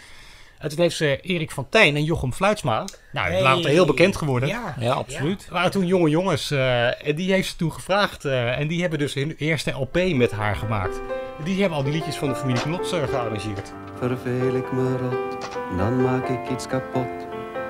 En 0.59 0.69
toen 0.69 0.79
heeft 0.81 0.97
ze 0.97 1.21
Erik 1.21 1.51
van 1.51 1.67
Tijn 1.69 1.97
en 1.97 2.05
Jochem 2.05 2.33
Fluitsma, 2.33 2.85
nou, 3.13 3.31
Hey. 3.31 3.43
later 3.43 3.71
heel 3.71 3.87
bekend 3.87 4.17
geworden. 4.17 4.49
Ja. 4.49 4.75
Ja, 4.81 4.93
absoluut. 4.93 5.49
waren 5.51 5.71
toen 5.71 5.87
jonge 5.87 6.09
jongens 6.11 6.51
eh, 6.51 7.07
en 7.09 7.15
die 7.17 7.33
heeft 7.33 7.49
ze 7.49 7.57
toen 7.57 7.73
gevraagd. 7.73 8.25
eh, 8.25 8.59
en 8.59 8.69
die 8.69 8.81
hebben 8.81 8.99
dus 8.99 9.15
hun 9.15 9.35
eerste 9.39 9.71
LP 9.71 9.99
met 10.15 10.31
haar 10.33 10.57
gemaakt. 10.57 11.01
Die 11.45 11.61
hebben 11.61 11.79
al 11.79 11.85
die 11.85 11.93
liedjes 11.93 12.17
van 12.17 12.29
de 12.29 12.35
familie 12.35 12.63
Knots 12.63 12.93
gearrangeerd. 12.93 13.73
Verveel 13.99 14.55
ik 14.57 14.73
me 14.73 14.97
rot, 14.97 15.49
dan 15.77 16.03
maak 16.03 16.29
ik 16.29 16.51
iets 16.53 16.67
kapot. 16.67 17.07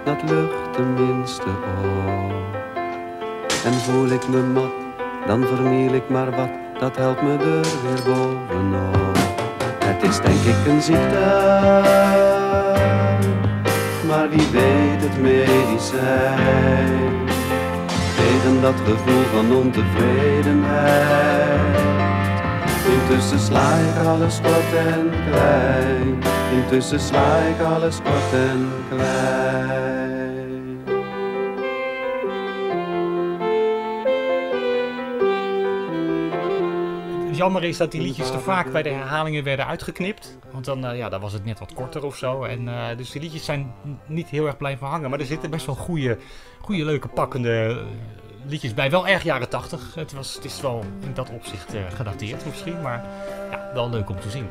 Dat 0.04 0.30
lucht 0.30 0.72
tenminste 0.74 1.44
op. 1.84 2.32
En 3.64 3.72
voel 3.72 4.06
ik 4.08 4.28
me 4.28 4.40
mat, 4.42 4.72
dan 5.26 5.46
verniel 5.46 5.92
ik 5.94 6.08
maar 6.08 6.30
wat. 6.36 6.50
Dat 6.80 6.96
helpt 6.96 7.22
me 7.22 7.32
er 7.32 7.82
weer 7.82 8.04
bovenop. 8.14 9.16
Het 9.84 10.02
is 10.02 10.16
denk 10.20 10.40
ik 10.40 10.66
een 10.66 10.82
ziekte, 10.82 11.18
wie 14.30 14.46
weet 14.52 15.02
het 15.02 15.20
medicijn. 15.20 17.26
Tegen 18.16 18.60
dat 18.60 18.74
gevoel 18.84 19.22
van 19.34 19.56
ontevredenheid. 19.56 21.86
Intussen 22.88 23.38
sla 23.38 23.74
ik 23.74 24.06
alles 24.06 24.40
kort 24.40 24.74
en 24.74 25.10
klein. 25.30 26.18
Intussen 26.52 27.00
sla 27.00 27.36
ik 27.36 27.66
alles 27.66 27.96
kort 27.96 28.32
en 28.32 28.68
klein. 28.88 29.97
Jammer 37.38 37.64
is 37.64 37.76
dat 37.76 37.90
die 37.90 38.00
liedjes 38.00 38.30
te 38.30 38.38
vaak 38.38 38.72
bij 38.72 38.82
de 38.82 38.88
herhalingen 38.88 39.44
werden 39.44 39.66
uitgeknipt. 39.66 40.38
Want 40.52 40.64
dan, 40.64 40.86
eh, 40.86 40.96
ja, 40.98 41.08
dan 41.08 41.20
was 41.20 41.32
het 41.32 41.44
net 41.44 41.58
wat 41.58 41.74
korter 41.74 42.04
of 42.04 42.16
zo. 42.16 42.44
En, 42.44 42.68
eh, 42.68 42.96
dus 42.96 43.10
die 43.10 43.20
liedjes 43.22 43.44
zijn 43.44 43.72
niet 44.06 44.28
heel 44.28 44.46
erg 44.46 44.56
blijven 44.56 44.86
hangen. 44.86 45.10
Maar 45.10 45.18
er 45.20 45.26
zitten 45.26 45.50
best 45.50 45.66
wel 45.66 45.74
goede, 45.74 46.18
goede 46.60 46.84
leuke, 46.84 47.08
pakkende 47.08 47.66
eh, 47.68 47.76
liedjes 48.48 48.74
bij. 48.74 48.90
Wel 48.90 49.06
erg 49.08 49.22
jaren 49.22 49.48
tachtig. 49.48 49.94
Het, 49.94 50.12
was, 50.12 50.34
het 50.34 50.44
is 50.44 50.60
wel 50.60 50.84
in 51.04 51.14
dat 51.14 51.30
opzicht 51.30 51.72
gedateerd 51.94 52.46
misschien. 52.46 52.82
Maar 52.82 53.04
ja, 53.50 53.70
wel 53.74 53.90
leuk 53.90 54.10
om 54.10 54.20
te 54.20 54.30
zien. 54.30 54.46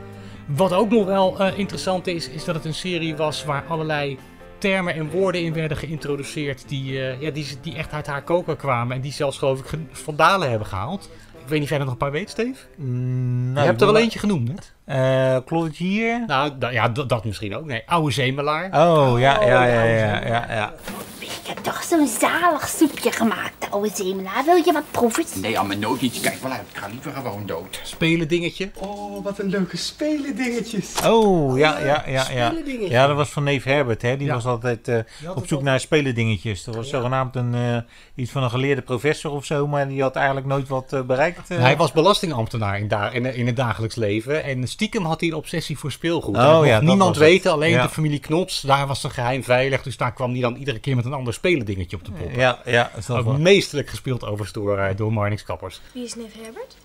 Wat 0.46 0.74
ook 0.74 0.90
nog 0.90 1.06
wel 1.06 1.42
interessant 1.56 2.08
is, 2.08 2.30
is 2.30 2.46
dat 2.46 2.56
het 2.56 2.66
een 2.66 2.74
serie 2.74 3.16
was 3.16 3.46
waar 3.46 3.64
allerlei 3.68 4.18
termen 4.58 4.94
en 4.94 5.10
woorden 5.10 5.42
in 5.44 5.54
werden 5.54 5.78
geïntroduceerd 5.78 6.70
die, 6.70 6.94
ja, 7.20 7.32
die, 7.32 7.48
die 7.62 7.76
echt 7.76 7.92
uit 7.94 8.08
haar 8.08 8.24
koker 8.24 8.56
kwamen. 8.56 8.96
En 8.96 9.02
die 9.02 9.12
zelfs 9.12 9.38
geloof 9.38 9.60
ik 9.60 9.66
ge- 9.66 9.86
vandalen 9.92 10.50
hebben 10.50 10.68
gehaald. 10.68 11.10
Ik 11.48 11.54
weet 11.54 11.62
niet 11.62 11.72
of 11.72 11.78
jij 11.78 11.78
er 11.80 11.84
nog 11.92 11.94
een 11.94 12.10
paar 12.10 12.12
weet, 12.20 12.30
Steve? 12.30 12.60
Mm, 12.76 13.58
Je 13.58 13.60
hebt 13.64 13.82
er 13.82 13.88
wel 13.88 13.98
eentje 13.98 14.20
genoemd 14.20 14.48
net. 14.48 14.74
Uh, 14.90 15.38
klopt 15.46 15.76
hier? 15.78 16.24
Nou, 16.28 16.52
da- 16.60 16.70
ja, 16.70 16.92
d- 16.92 17.10
dat 17.10 17.26
misschien 17.26 17.56
ook. 17.56 17.66
Nee, 17.66 17.84
oude 17.86 18.12
zemelaar. 18.12 18.66
Oh, 18.66 19.20
ja, 19.20 19.42
ja, 19.42 19.66
ja, 19.66 19.84
ja, 19.84 20.26
ja, 20.28 20.46
ja. 20.50 20.74
Ik 21.20 21.30
heb 21.48 21.58
toch 21.58 21.84
zo'n 21.84 22.08
zalig 22.08 22.68
soepje 22.68 23.12
gemaakt, 23.12 23.57
oude 23.70 23.90
zemelaar. 23.94 24.46
Wil 24.46 24.56
je 24.56 24.72
wat 24.74 24.84
proeven? 24.92 25.26
Nee, 25.42 25.60
aan 25.60 25.68
mijn 25.68 25.80
nood 25.80 26.02
iets. 26.02 26.20
Kijk 26.20 26.42
wel 26.42 26.52
uit. 26.52 26.62
Ik 26.72 26.78
ga 26.78 26.88
liever 26.88 27.12
gewoon 27.14 27.46
dood. 27.46 27.80
Spelen 27.84 28.28
dingetje. 28.28 28.70
Oh, 28.76 29.24
wat 29.24 29.40
een 29.40 29.50
leuke 29.50 29.78
spelen 29.78 30.36
dingetjes. 30.36 30.94
Oh, 31.06 31.58
ja, 31.58 31.80
ja, 31.80 32.04
ja, 32.08 32.26
ja. 32.32 32.54
Ja, 32.90 33.08
dat 33.08 33.16
was 33.16 33.30
van 33.30 33.44
neef 33.44 33.64
Herbert, 33.64 34.02
hè. 34.02 34.18
Die 34.18 34.28
Ja. 34.28 34.34
was 34.34 34.46
altijd 34.46 34.88
eh, 34.88 34.98
op 35.36 35.48
zoek 35.48 35.62
naar 35.62 35.80
spelendingetjes. 35.80 36.64
Dat 36.64 36.76
was 36.76 36.90
zogenaamd 36.90 37.36
een, 37.36 37.56
eh, 37.56 37.78
iets 38.16 38.32
van 38.32 38.44
een 38.44 38.50
geleerde 38.50 38.82
professor 38.82 39.32
of 39.32 39.46
zo, 39.46 39.68
maar 39.68 39.88
die 39.88 40.02
had 40.02 40.16
eigenlijk 40.16 40.48
nooit 40.48 40.68
wat 40.68 40.94
eh, 40.94 41.02
bereikt. 41.02 41.48
Hij 41.50 41.78
was 41.78 41.92
belastingambtenaar 41.92 42.80
in, 42.80 42.88
da- 42.88 43.12
in, 43.12 43.26
in 43.36 43.46
het 43.46 43.56
dagelijks 43.56 43.96
leven. 43.96 44.44
En 44.44 44.68
stiekem 44.68 45.06
had 45.06 45.20
hij 45.20 45.30
een 45.30 45.36
obsessie 45.36 45.78
voor 45.78 45.92
speelgoed. 45.92 46.38
Oh, 46.38 46.62
ja, 46.66 46.80
niemand 46.80 47.10
was 47.10 47.18
weten, 47.18 47.52
alleen 47.52 47.72
Ja. 47.72 47.82
de 47.84 47.90
familie 47.90 48.20
Knots. 48.20 48.62
Daar 48.62 48.88
was 48.88 49.02
ze 49.02 49.10
geheim 49.10 49.44
veilig. 49.44 49.84
Dus 49.84 49.98
daar 49.98 50.14
kwam 50.14 50.32
hij 50.32 50.42
dan 50.42 50.56
iedere 50.56 50.80
keer 50.80 50.96
met 50.96 51.06
een 51.06 51.14
ander 51.14 51.34
spelendingetje 51.34 51.96
op 51.98 52.06
de 52.06 52.12
poppen. 52.12 52.40
Ja, 52.40 52.60
ja. 52.66 52.90
dat 52.94 53.00
is 53.04 53.10
Ook 53.10 53.26
wel- 53.26 53.38
meesterlijk 53.58 53.90
gespeeld 53.90 54.24
overigens 54.24 54.52
door, 54.52 54.96
door 54.96 55.14
Marnix 55.14 55.44
Kappers. 55.44 55.82
Wie 55.92 56.04
is 56.04 56.16
neef 56.16 56.34
Herbert? 56.42 56.76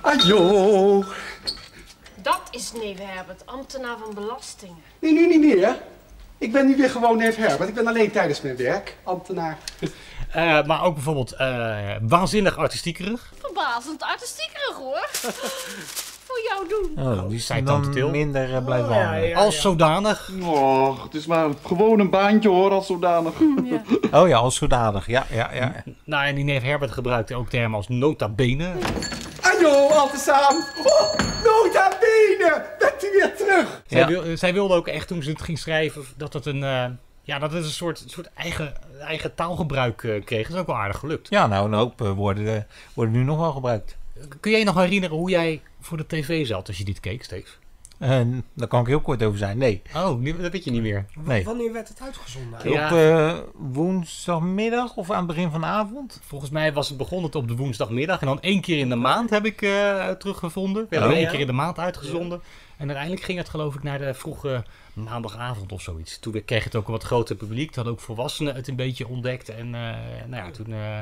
Ajo. 0.00 1.04
Dat 2.22 2.40
is 2.50 2.72
neef 2.72 2.98
Herbert, 2.98 3.46
ambtenaar 3.46 3.96
van 4.04 4.14
belastingen. 4.14 4.76
Nee, 4.98 5.12
nu 5.12 5.26
niet 5.26 5.40
meer. 5.40 5.76
Ik 6.38 6.52
ben 6.52 6.66
nu 6.66 6.76
weer 6.76 6.90
gewoon 6.90 7.16
neef 7.16 7.36
Herbert. 7.36 7.68
Ik 7.68 7.74
ben 7.74 7.86
alleen 7.86 8.10
tijdens 8.10 8.40
mijn 8.40 8.56
werk 8.56 8.96
ambtenaar. 9.02 9.58
Eh, 10.30 10.66
maar 10.66 10.82
ook 10.82 10.94
bijvoorbeeld 10.94 11.32
eh, 11.32 11.96
waanzinnig 12.02 12.58
artistiekerig. 12.58 13.32
Verbazend 13.38 14.02
artistiekerig 14.02 14.76
hoor. 14.76 15.08
Voor 16.34 16.42
jou 16.48 16.68
doen. 16.96 17.04
Oh, 17.06 17.28
die 17.28 17.40
Zei 17.40 17.40
zijn 17.40 17.64
dan 17.64 17.92
Til. 17.92 18.10
minder 18.10 18.54
eh, 18.54 18.64
blijven 18.64 18.88
Oh, 18.90 18.94
ja, 18.96 19.04
hangen. 19.04 19.28
ja, 19.28 19.38
Als 19.38 19.60
zodanig. 19.60 20.30
Och, 20.42 21.02
het 21.02 21.14
is 21.14 21.26
maar 21.26 21.48
gewoon 21.66 21.98
een 22.00 22.10
baantje 22.10 22.48
hoor, 22.48 22.70
als 22.70 22.86
zodanig. 22.86 23.32
Oh 24.12 24.28
ja, 24.28 24.36
als 24.38 24.56
zodanig. 24.56 25.06
Ja, 25.06 25.26
ja, 25.30 25.50
ja. 25.54 25.72
Nou, 26.04 26.26
en 26.26 26.34
die 26.34 26.44
neef 26.44 26.62
Herbert 26.62 26.90
gebruikte 26.92 27.34
ook 27.34 27.48
termen 27.48 27.76
als 27.76 27.88
nota 27.88 28.28
bene. 28.28 28.72
Ajo, 29.40 29.88
al 29.88 30.08
te 30.08 30.16
samen. 30.18 30.64
Oh, 30.84 31.12
nota 31.44 31.88
bene. 32.00 32.64
Bent 32.78 33.04
u 33.04 33.10
weer 33.12 33.36
terug? 33.36 33.82
Zij, 33.86 34.06
wil- 34.06 34.36
zij 34.36 34.52
wilde 34.52 34.74
ook 34.74 34.88
echt 34.88 35.08
toen 35.08 35.22
ze 35.22 35.30
het 35.30 35.42
ging 35.42 35.58
schrijven 35.58 36.04
dat 36.16 36.32
het 36.32 36.46
een, 36.46 36.62
eh, 36.64 36.84
ja, 37.22 37.38
dat 37.38 37.52
het 37.52 37.64
een 37.64 37.70
soort, 37.70 38.04
soort 38.06 38.30
eigen, 38.34 38.72
eigen 39.00 39.34
taalgebruik 39.34 40.02
eh, 40.04 40.24
kreeg. 40.24 40.46
Dat 40.46 40.54
is 40.54 40.60
ook 40.60 40.66
wel 40.66 40.76
aardig 40.76 40.98
gelukt. 40.98 41.28
Ja, 41.30 41.46
nou, 41.46 41.66
een 41.66 41.72
hoop 41.78 42.00
eh, 42.02 42.10
worden, 42.10 42.54
eh, 42.56 42.62
worden 42.94 43.14
nu 43.14 43.22
nog 43.24 43.38
wel 43.38 43.52
gebruikt. 43.52 43.96
Kun 44.40 44.50
jij 44.50 44.60
je 44.60 44.64
nog 44.66 44.74
herinneren 44.74 45.16
hoe 45.16 45.30
jij 45.30 45.62
voor 45.80 45.96
de 45.96 46.06
tv 46.06 46.46
zat 46.46 46.68
als 46.68 46.78
je 46.78 46.84
dit 46.84 47.00
keek, 47.00 47.24
Steve? 47.24 47.50
En 47.98 48.44
daar 48.54 48.68
kan 48.68 48.80
ik 48.80 48.86
heel 48.86 49.00
kort 49.00 49.22
over 49.22 49.38
zijn. 49.38 49.58
Nee. 49.58 49.82
Oh, 49.94 50.18
nu- 50.18 50.36
dat 50.40 50.52
weet 50.52 50.64
je 50.64 50.70
niet 50.70 50.82
meer. 50.82 51.04
Nee. 51.24 51.44
Wanneer 51.44 51.72
werd 51.72 51.88
het 51.88 52.00
uitgezonden? 52.00 52.58
Op 52.58 52.74
eh, 52.98 53.38
woensdagmiddag 53.54 54.96
of 54.96 55.10
aan 55.10 55.16
het 55.18 55.26
begin 55.26 55.50
van 55.50 55.60
de 55.60 55.66
avond? 55.66 56.20
Volgens 56.24 56.50
mij 56.50 56.72
was 56.72 56.88
het 56.88 56.98
begonnen 56.98 57.34
op 57.34 57.48
de 57.48 57.56
woensdagmiddag. 57.56 58.20
En 58.20 58.26
dan 58.26 58.40
één 58.40 58.60
keer 58.60 58.78
in 58.78 58.88
de 58.88 58.94
maand 58.94 59.30
heb 59.30 59.44
ik 59.46 59.62
eh, 59.62 60.08
teruggevonden. 60.10 60.82
We 60.88 60.96
hebben 60.96 61.10
Oh. 61.16 61.16
één 61.18 61.28
keer 61.30 61.40
in 61.40 61.46
de 61.46 61.52
maand 61.52 61.78
uitgezonden. 61.78 62.40
En 62.76 62.86
uiteindelijk 62.86 63.22
ging 63.24 63.38
het 63.38 63.48
geloof 63.48 63.74
ik 63.74 63.82
naar 63.82 63.98
de 63.98 64.14
vroege 64.14 64.62
maandagavond 64.92 65.72
of 65.72 65.82
zoiets. 65.82 66.18
Toen 66.18 66.42
kreeg 66.44 66.64
het 66.64 66.74
ook 66.76 66.86
een 66.86 66.92
wat 66.92 67.02
groter 67.02 67.36
publiek. 67.36 67.66
Toen 67.66 67.74
hadden 67.74 67.92
ook 67.92 68.00
volwassenen 68.00 68.54
het 68.54 68.68
een 68.68 68.76
beetje 68.76 69.08
ontdekt. 69.08 69.48
En 69.48 69.74
eh, 69.74 69.96
nou 70.26 70.44
ja, 70.44 70.50
toen, 70.50 70.72
eh, 70.72 70.98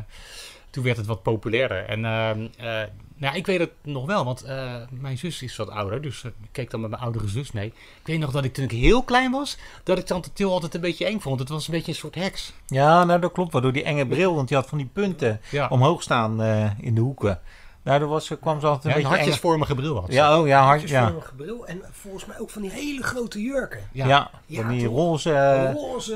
toen 0.73 0.85
werd 0.85 0.97
het 0.97 1.07
wat 1.07 1.23
populairder. 1.23 1.85
En 1.85 2.05
ehm, 2.05 2.47
eh, 2.57 2.89
nou, 3.17 3.37
ik 3.37 3.47
weet 3.47 3.59
het 3.59 3.71
nog 3.83 4.07
wel, 4.07 4.25
want 4.25 4.43
eh, 4.43 4.75
mijn 4.91 5.19
zus 5.19 5.43
is 5.43 5.57
wat 5.57 5.69
ouder. 5.71 6.03
Dus 6.03 6.25
eh, 6.25 6.31
ik 6.43 6.49
keek 6.53 6.71
dan 6.71 6.81
met 6.81 6.91
mijn 6.91 7.03
oudere 7.03 7.29
zus 7.29 7.53
mee. 7.53 7.67
Ik 7.67 8.07
weet 8.07 8.19
nog 8.19 8.31
dat 8.31 8.45
ik 8.45 8.53
toen 8.53 8.65
ik 8.65 8.71
heel 8.71 9.03
klein 9.03 9.31
was, 9.31 9.59
dat 9.83 9.99
ik 9.99 10.05
Tante 10.07 10.33
Til 10.33 10.51
altijd 10.51 10.75
een 10.75 10.81
beetje 10.81 11.05
eng 11.07 11.21
vond. 11.21 11.41
Het 11.41 11.49
was 11.49 11.67
een 11.67 11.75
beetje 11.75 11.93
een 11.93 11.99
soort 11.99 12.15
heks. 12.15 12.53
Ja, 12.67 13.05
nou 13.05 13.21
dat 13.21 13.33
klopt. 13.33 13.53
Waardoor 13.53 13.73
die 13.73 13.83
enge 13.83 14.07
bril, 14.07 14.35
want 14.35 14.49
die 14.49 14.57
had 14.57 14.69
van 14.69 14.79
die 14.79 14.91
punten 14.93 15.41
Ja. 15.51 15.69
omhoog 15.69 16.03
staan 16.03 16.43
in 16.81 16.95
de 16.95 17.01
hoeken. 17.01 17.41
Daardoor 17.85 18.09
was, 18.09 18.31
kwam 18.40 18.61
ze 18.61 18.66
altijd 18.66 18.85
een 18.85 18.90
Ja, 18.90 18.97
een 18.97 19.03
beetje 19.03 19.09
eng- 19.09 19.23
hartjesvormige 19.23 19.75
bril 19.75 19.95
had 19.95 20.05
ze. 20.07 20.12
Ja, 20.12 20.40
oh 20.40 20.47
ja, 20.47 20.62
hart, 20.64 20.88
ja. 20.88 21.01
Hartjesvormige 21.01 21.35
bril 21.35 21.66
en 21.66 21.83
volgens 21.90 22.27
mij 22.27 22.38
ook 22.38 22.51
van 22.51 22.62
die 22.62 22.71
hele 22.71 23.03
grote 23.03 23.42
jurken. 23.42 23.81
Ja, 23.92 24.31
van 24.49 24.68
die 24.68 24.87
Roze, 24.87 25.71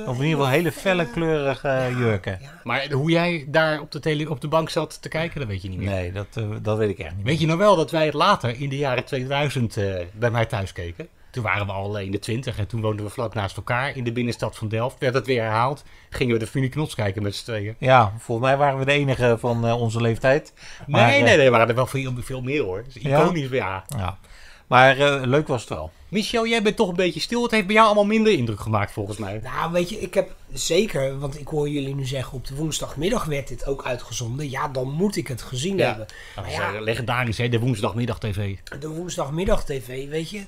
of 0.07 0.17
in 0.19 0.25
ieder 0.25 0.37
geval 0.39 0.49
hele 0.49 0.73
felle 0.73 1.11
kleurige 1.11 1.95
jurken. 1.99 2.41
Maar 2.65 2.91
hoe 2.93 3.11
jij 3.11 3.45
daar 3.49 3.81
op 3.81 3.91
de, 3.93 4.01
tele, 4.01 4.31
op 4.31 4.41
de 4.41 4.49
bank 4.49 4.71
zat 4.71 5.03
te 5.03 5.09
kijken, 5.09 5.39
dat 5.41 5.49
weet 5.49 5.63
je 5.63 5.69
niet 5.69 5.79
meer. 5.79 5.89
Nee, 5.91 6.13
dat, 6.13 6.27
eh, 6.35 6.45
dat 6.63 6.79
weet 6.79 6.89
ik 6.91 6.99
echt 6.99 7.17
niet 7.17 7.25
Weet 7.27 7.41
je 7.41 7.47
nou 7.47 7.59
wel 7.59 7.77
dat 7.77 7.91
wij 7.91 8.05
het 8.05 8.15
later 8.15 8.61
in 8.61 8.69
de 8.69 8.77
jaren 8.77 9.05
2000 9.05 9.77
eh, 9.77 9.95
bij 10.13 10.31
mij 10.31 10.47
thuis 10.47 10.73
keken? 10.73 11.09
Toen 11.37 11.45
waren 11.45 11.67
we 11.67 11.73
al 11.73 11.99
in 11.99 12.11
de 12.11 12.19
twintig 12.19 12.59
en 12.59 12.67
toen 12.67 12.81
woonden 12.81 13.05
we 13.05 13.11
vlak 13.11 13.35
naast 13.35 13.57
elkaar 13.57 13.97
in 13.97 14.05
de 14.05 14.13
binnenstad 14.13 14.57
van 14.57 14.69
Delft. 14.69 14.97
Werd 14.99 15.15
het 15.15 15.27
weer 15.27 15.43
herhaald. 15.43 15.83
Gingen 16.11 16.33
we 16.33 16.39
de 16.39 16.47
familie 16.47 16.71
Knots 16.71 16.95
kijken 16.95 17.23
met 17.23 17.35
z'n 17.35 17.45
tweeën. 17.45 17.75
Ja, 17.79 18.13
volgens 18.19 18.49
mij 18.49 18.57
waren 18.57 18.79
we 18.79 18.85
de 18.85 18.93
enige 18.93 19.37
van 19.41 19.67
eh, 19.67 19.81
onze 19.81 20.01
leeftijd. 20.01 20.53
Nee, 20.57 20.85
Maar, 21.01 21.11
nee, 21.11 21.19
eh, 21.19 21.25
nee, 21.25 21.39
er 21.45 21.51
waren 21.51 21.69
er 21.69 21.75
wel 21.75 21.87
veel, 21.87 22.13
veel 22.19 22.41
meer 22.43 22.63
hoor. 22.63 22.79
Het 22.79 22.97
is 22.97 23.03
Ja? 23.03 23.23
iconisch, 23.23 23.49
ja. 23.51 23.85
Ja. 23.97 24.19
Maar 24.67 24.99
eh, 24.99 25.21
leuk 25.25 25.49
was 25.49 25.61
het 25.61 25.69
wel. 25.69 25.91
Michel, 26.09 26.47
jij 26.47 26.63
bent 26.63 26.77
toch 26.77 26.89
een 26.89 26.95
beetje 26.97 27.21
stil. 27.21 27.43
Het 27.43 27.51
heeft 27.51 27.67
bij 27.67 27.75
jou 27.75 27.87
allemaal 27.87 28.05
minder 28.07 28.33
indruk 28.33 28.61
gemaakt 28.61 28.93
volgens 28.93 29.19
mij. 29.19 29.41
Nou, 29.43 29.73
weet 29.73 29.89
je, 29.91 30.01
ik 30.01 30.15
heb 30.15 30.35
zeker, 30.53 31.19
want 31.19 31.41
ik 31.41 31.49
hoor 31.49 31.69
jullie 31.69 31.95
nu 31.95 32.05
zeggen, 32.05 32.33
op 32.33 32.47
de 32.47 32.55
woensdagmiddag 32.55 33.25
werd 33.25 33.49
dit 33.49 33.67
ook 33.67 33.85
uitgezonden. 33.85 34.51
Ja, 34.51 34.69
dan 34.69 34.91
moet 34.91 35.17
ik 35.17 35.29
het 35.29 35.43
gezien 35.43 35.77
Ja. 35.77 35.87
hebben. 35.87 36.07
Dat 36.07 36.45
Maar 36.45 36.53
is 36.53 36.59
ja, 36.59 36.81
legendarisch, 36.81 37.39
hè? 37.39 37.49
De 37.49 37.59
woensdagmiddag 37.59 38.19
TV. 38.19 38.57
de 38.81 38.89
woensdagmiddag 38.89 39.65
tv, 39.65 40.09
weet 40.09 40.31
je, 40.31 40.43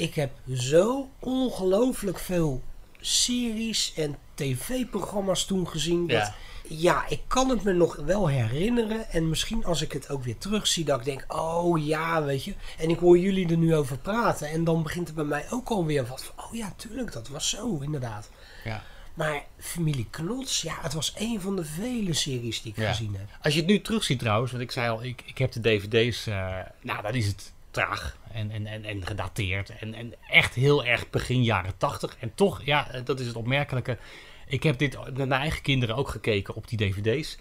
ik 0.00 0.14
heb 0.14 0.30
zo 0.54 1.08
ongelooflijk 1.18 2.18
veel 2.18 2.62
series 3.00 3.92
en 3.96 4.16
tv-programma's 4.34 5.44
toen 5.44 5.68
gezien. 5.68 6.06
Dat, 6.06 6.16
Ja. 6.16 6.34
ja. 6.68 7.08
ik 7.08 7.20
kan 7.26 7.48
het 7.48 7.62
me 7.62 7.72
nog 7.72 7.96
wel 7.96 8.28
herinneren. 8.28 9.08
En 9.10 9.28
misschien 9.28 9.64
als 9.64 9.82
ik 9.82 9.92
het 9.92 10.10
ook 10.10 10.24
weer 10.24 10.38
terugzie, 10.38 10.84
dat 10.84 10.98
ik 10.98 11.04
denk, 11.04 11.24
oh 11.28 11.84
ja, 11.86 12.22
weet 12.22 12.44
je. 12.44 12.54
En 12.78 12.90
ik 12.90 12.98
hoor 12.98 13.18
jullie 13.18 13.48
er 13.50 13.56
nu 13.56 13.74
over 13.76 13.98
praten. 13.98 14.48
En 14.48 14.64
dan 14.64 14.82
begint 14.82 15.08
er 15.08 15.14
bij 15.14 15.24
mij 15.24 15.46
ook 15.50 15.68
alweer 15.68 16.06
wat 16.06 16.24
van, 16.24 16.44
oh 16.44 16.54
ja, 16.54 16.72
tuurlijk, 16.76 17.12
dat 17.12 17.28
was 17.28 17.48
zo, 17.48 17.78
inderdaad. 17.78 18.30
Ja. 18.64 18.82
Maar 19.14 19.44
Familie 19.58 20.06
Knots, 20.10 20.62
ja, 20.62 20.74
het 20.80 20.92
was 20.92 21.12
een 21.16 21.40
van 21.40 21.56
de 21.56 21.64
vele 21.64 22.12
series 22.12 22.62
die 22.62 22.72
ik 22.72 22.78
Ja. 22.78 22.88
gezien 22.88 23.14
heb. 23.18 23.28
Als 23.42 23.52
je 23.54 23.58
het 23.60 23.68
nu 23.68 23.80
terugziet 23.80 24.18
trouwens, 24.18 24.50
want 24.50 24.62
ik 24.62 24.70
zei 24.70 24.90
al, 24.90 25.02
ik, 25.04 25.22
ik 25.26 25.38
heb 25.38 25.52
de 25.52 25.60
dvd's, 25.60 26.26
eh, 26.26 26.56
nou 26.80 27.02
dan 27.02 27.14
is 27.14 27.26
het 27.26 27.52
traag 27.70 28.16
en, 28.32 28.50
en, 28.50 28.66
en, 28.66 28.84
en 28.84 29.06
gedateerd 29.06 29.70
en, 29.78 29.94
en 29.94 30.14
echt 30.28 30.54
heel 30.54 30.84
erg 30.84 31.10
begin 31.10 31.42
jaren 31.42 31.76
tachtig. 31.76 32.16
En 32.20 32.34
toch, 32.34 32.62
ja, 32.64 32.90
eh, 32.90 33.00
dat 33.04 33.20
is 33.20 33.26
het 33.26 33.36
opmerkelijke. 33.36 33.98
Ik 34.46 34.62
heb 34.62 34.78
dit 34.78 34.98
met 35.04 35.28
mijn 35.28 35.40
eigen 35.40 35.62
kinderen 35.62 35.96
ook 35.96 36.08
gekeken 36.08 36.54
op 36.54 36.68
die 36.68 36.78
dvd's. 36.78 37.38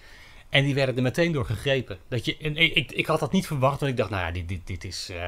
En 0.50 0.64
die 0.64 0.74
werden 0.74 0.96
er 0.96 1.02
meteen 1.02 1.32
door 1.32 1.46
gegrepen. 1.46 1.98
Dat 2.08 2.26
je, 2.26 2.38
en 2.38 2.58
ik, 2.58 2.92
ik, 2.92 3.06
had 3.06 3.20
dat 3.20 3.32
niet 3.32 3.48
verwacht, 3.48 3.80
want 3.80 3.92
ik 3.92 3.98
dacht, 3.98 4.10
nou 4.10 4.26
ja, 4.26 4.32
dit, 4.32 4.48
dit, 4.48 4.68
dit 4.68 4.84
is... 4.84 5.10
eh, 5.10 5.28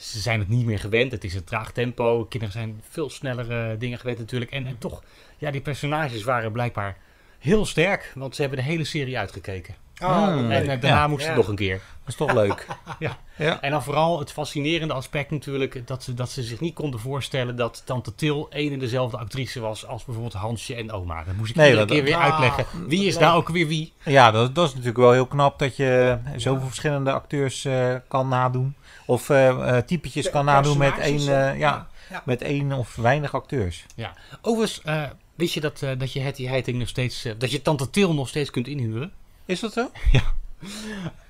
ze 0.00 0.20
zijn 0.20 0.38
het 0.38 0.48
niet 0.48 0.66
meer 0.66 0.78
gewend. 0.78 1.12
Het 1.12 1.24
is 1.24 1.34
een 1.34 1.44
traag 1.44 1.72
tempo. 1.72 2.24
Kinderen 2.24 2.54
zijn 2.54 2.82
veel 2.88 3.10
snellere 3.10 3.76
dingen 3.76 3.98
gewend 3.98 4.18
natuurlijk. 4.18 4.50
En, 4.50 4.66
en 4.66 4.78
toch, 4.78 5.02
ja, 5.38 5.50
die 5.50 5.60
personages 5.60 6.22
waren 6.22 6.52
blijkbaar 6.52 6.96
heel 7.38 7.66
sterk. 7.66 8.12
Want 8.14 8.34
ze 8.34 8.40
hebben 8.40 8.58
de 8.58 8.64
hele 8.64 8.84
serie 8.84 9.18
uitgekeken. 9.18 9.74
Oh, 10.02 10.26
en 10.28 10.46
leuk. 10.48 10.60
eh, 10.60 10.66
daarna 10.80 10.86
Ja. 11.00 11.06
moest 11.06 11.26
het 11.26 11.36
nog 11.36 11.48
een 11.48 11.54
keer. 11.56 11.74
Dat 12.04 12.08
is 12.08 12.14
toch 12.14 12.32
leuk. 12.32 12.66
Ja. 12.98 13.16
Ja. 13.36 13.60
En 13.60 13.70
dan 13.70 13.82
vooral 13.82 14.18
het 14.18 14.32
fascinerende 14.32 14.94
aspect 14.94 15.30
natuurlijk... 15.30 15.86
Dat 15.86 16.02
ze, 16.02 16.14
dat 16.14 16.30
ze 16.30 16.42
zich 16.42 16.60
niet 16.60 16.74
konden 16.74 17.00
voorstellen 17.00 17.56
dat 17.56 17.82
Tante 17.84 18.14
Til... 18.14 18.46
één 18.50 18.72
en 18.72 18.78
dezelfde 18.78 19.16
actrice 19.16 19.60
was 19.60 19.86
als 19.86 20.04
bijvoorbeeld 20.04 20.34
Hansje 20.34 20.74
en 20.74 20.92
oma. 20.92 21.24
Dat 21.24 21.34
moest 21.36 21.50
ik 21.50 21.56
Nee, 21.56 21.66
iedere 21.68 21.86
dat- 21.86 21.94
keer 21.96 22.04
weer 22.04 22.16
Ah, 22.16 22.22
uitleggen. 22.22 22.66
Wie 22.88 23.06
is 23.06 23.18
nou 23.18 23.36
ook 23.36 23.48
weer 23.48 23.66
wie? 23.66 23.92
Ja, 24.04 24.30
dat, 24.30 24.54
dat 24.54 24.64
is 24.64 24.70
natuurlijk 24.70 24.98
wel 24.98 25.12
heel 25.12 25.26
knap 25.26 25.58
dat 25.58 25.76
je 25.76 26.18
zoveel 26.36 26.66
verschillende 26.66 27.12
acteurs 27.12 27.64
eh, 27.64 27.94
kan 28.08 28.28
nadoen. 28.28 28.74
Of 29.06 29.30
eh 29.30 29.48
eh, 29.76 29.84
typetjes 29.84 30.24
De 30.24 30.30
kan 30.30 30.44
nadoen 30.44 30.78
met 30.78 30.98
één, 30.98 31.18
eh, 31.52 31.58
ja, 31.58 31.86
met 32.24 32.42
één 32.42 32.72
of 32.72 32.96
weinig 32.96 33.34
acteurs. 33.34 33.84
Ja. 33.94 34.12
Overigens, 34.42 34.82
eh, 34.84 35.02
wist 35.34 35.54
je 35.54 35.60
dat, 35.60 35.82
eh, 35.82 35.90
dat 35.98 36.12
je 36.12 36.20
Hetty 36.20 36.46
Heiting 36.46 36.78
nog 36.78 36.88
steeds... 36.88 37.24
eh, 37.24 37.32
dat 37.38 37.50
je 37.50 37.62
Tante 37.62 37.90
Til 37.90 38.14
nog 38.14 38.28
steeds 38.28 38.50
kunt 38.50 38.66
inhuren? 38.68 39.12
Is 39.46 39.60
dat 39.60 39.72
zo? 39.72 39.90
Ja. 40.12 40.22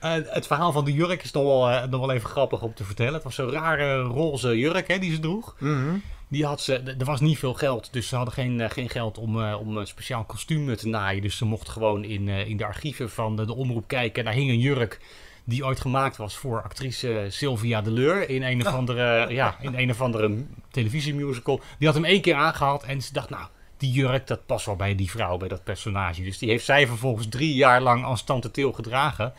Eh, 0.00 0.12
het 0.24 0.46
verhaal 0.46 0.72
van 0.72 0.84
de 0.84 0.92
jurk 0.92 1.22
is 1.22 1.32
nog 1.32 1.44
wel, 1.44 1.70
eh, 1.70 1.88
nog 1.88 2.00
wel 2.00 2.12
even 2.12 2.28
grappig 2.28 2.62
om 2.62 2.74
te 2.74 2.84
vertellen. 2.84 3.14
Het 3.14 3.22
was 3.22 3.34
zo'n 3.34 3.50
rare 3.50 4.00
roze 4.00 4.58
jurk 4.58 4.88
hè, 4.88 4.98
die 4.98 5.12
ze 5.12 5.20
droeg. 5.20 5.56
Mhm. 5.58 5.96
Die 6.28 6.44
had 6.44 6.60
ze, 6.60 6.74
er 6.98 7.04
was 7.04 7.20
niet 7.20 7.38
veel 7.38 7.54
geld, 7.54 7.92
dus 7.92 8.08
ze 8.08 8.16
hadden 8.16 8.34
geen, 8.34 8.60
eh, 8.60 8.70
geen 8.70 8.88
geld 8.88 9.18
om, 9.18 9.52
om 9.52 9.76
een 9.76 9.86
speciaal 9.86 10.24
kostuum 10.24 10.76
te 10.76 10.88
naaien. 10.88 11.22
Dus 11.22 11.36
ze 11.36 11.44
mochten 11.44 11.72
gewoon 11.72 12.04
in, 12.04 12.28
in 12.28 12.56
de 12.56 12.64
archieven 12.64 13.10
van 13.10 13.36
de, 13.36 13.46
de 13.46 13.54
omroep 13.54 13.88
kijken. 13.88 14.24
Daar 14.24 14.34
hing 14.34 14.50
een 14.50 14.58
jurk 14.58 15.00
die 15.44 15.64
ooit 15.64 15.80
gemaakt 15.80 16.16
was 16.16 16.36
voor 16.36 16.62
actrice 16.62 17.26
Sylvia 17.28 17.82
Deleur 17.82 18.28
in 18.28 18.42
een 18.42 18.66
of 18.66 18.74
andere, 18.74 19.32
ja, 19.32 19.56
in 19.60 19.74
een 19.74 19.90
of 19.90 20.00
andere 20.00 20.44
televisiemusical. 20.70 21.60
Die 21.78 21.86
had 21.86 21.96
hem 21.96 22.04
één 22.04 22.20
keer 22.20 22.34
aangehad 22.34 22.84
en 22.84 23.02
ze 23.02 23.12
dacht, 23.12 23.30
nou, 23.30 23.46
die 23.76 23.92
jurk, 23.92 24.26
dat 24.26 24.46
past 24.46 24.66
wel 24.66 24.76
bij 24.76 24.94
die 24.94 25.10
vrouw, 25.10 25.36
bij 25.36 25.48
dat 25.48 25.64
personage. 25.64 26.22
Dus 26.22 26.38
die 26.38 26.50
heeft 26.50 26.64
zij 26.64 26.86
vervolgens 26.86 27.28
drie 27.28 27.54
jaar 27.54 27.80
lang 27.80 28.04
als 28.04 28.24
Tante 28.24 28.50
Til 28.50 28.72
gedragen. 28.72 29.32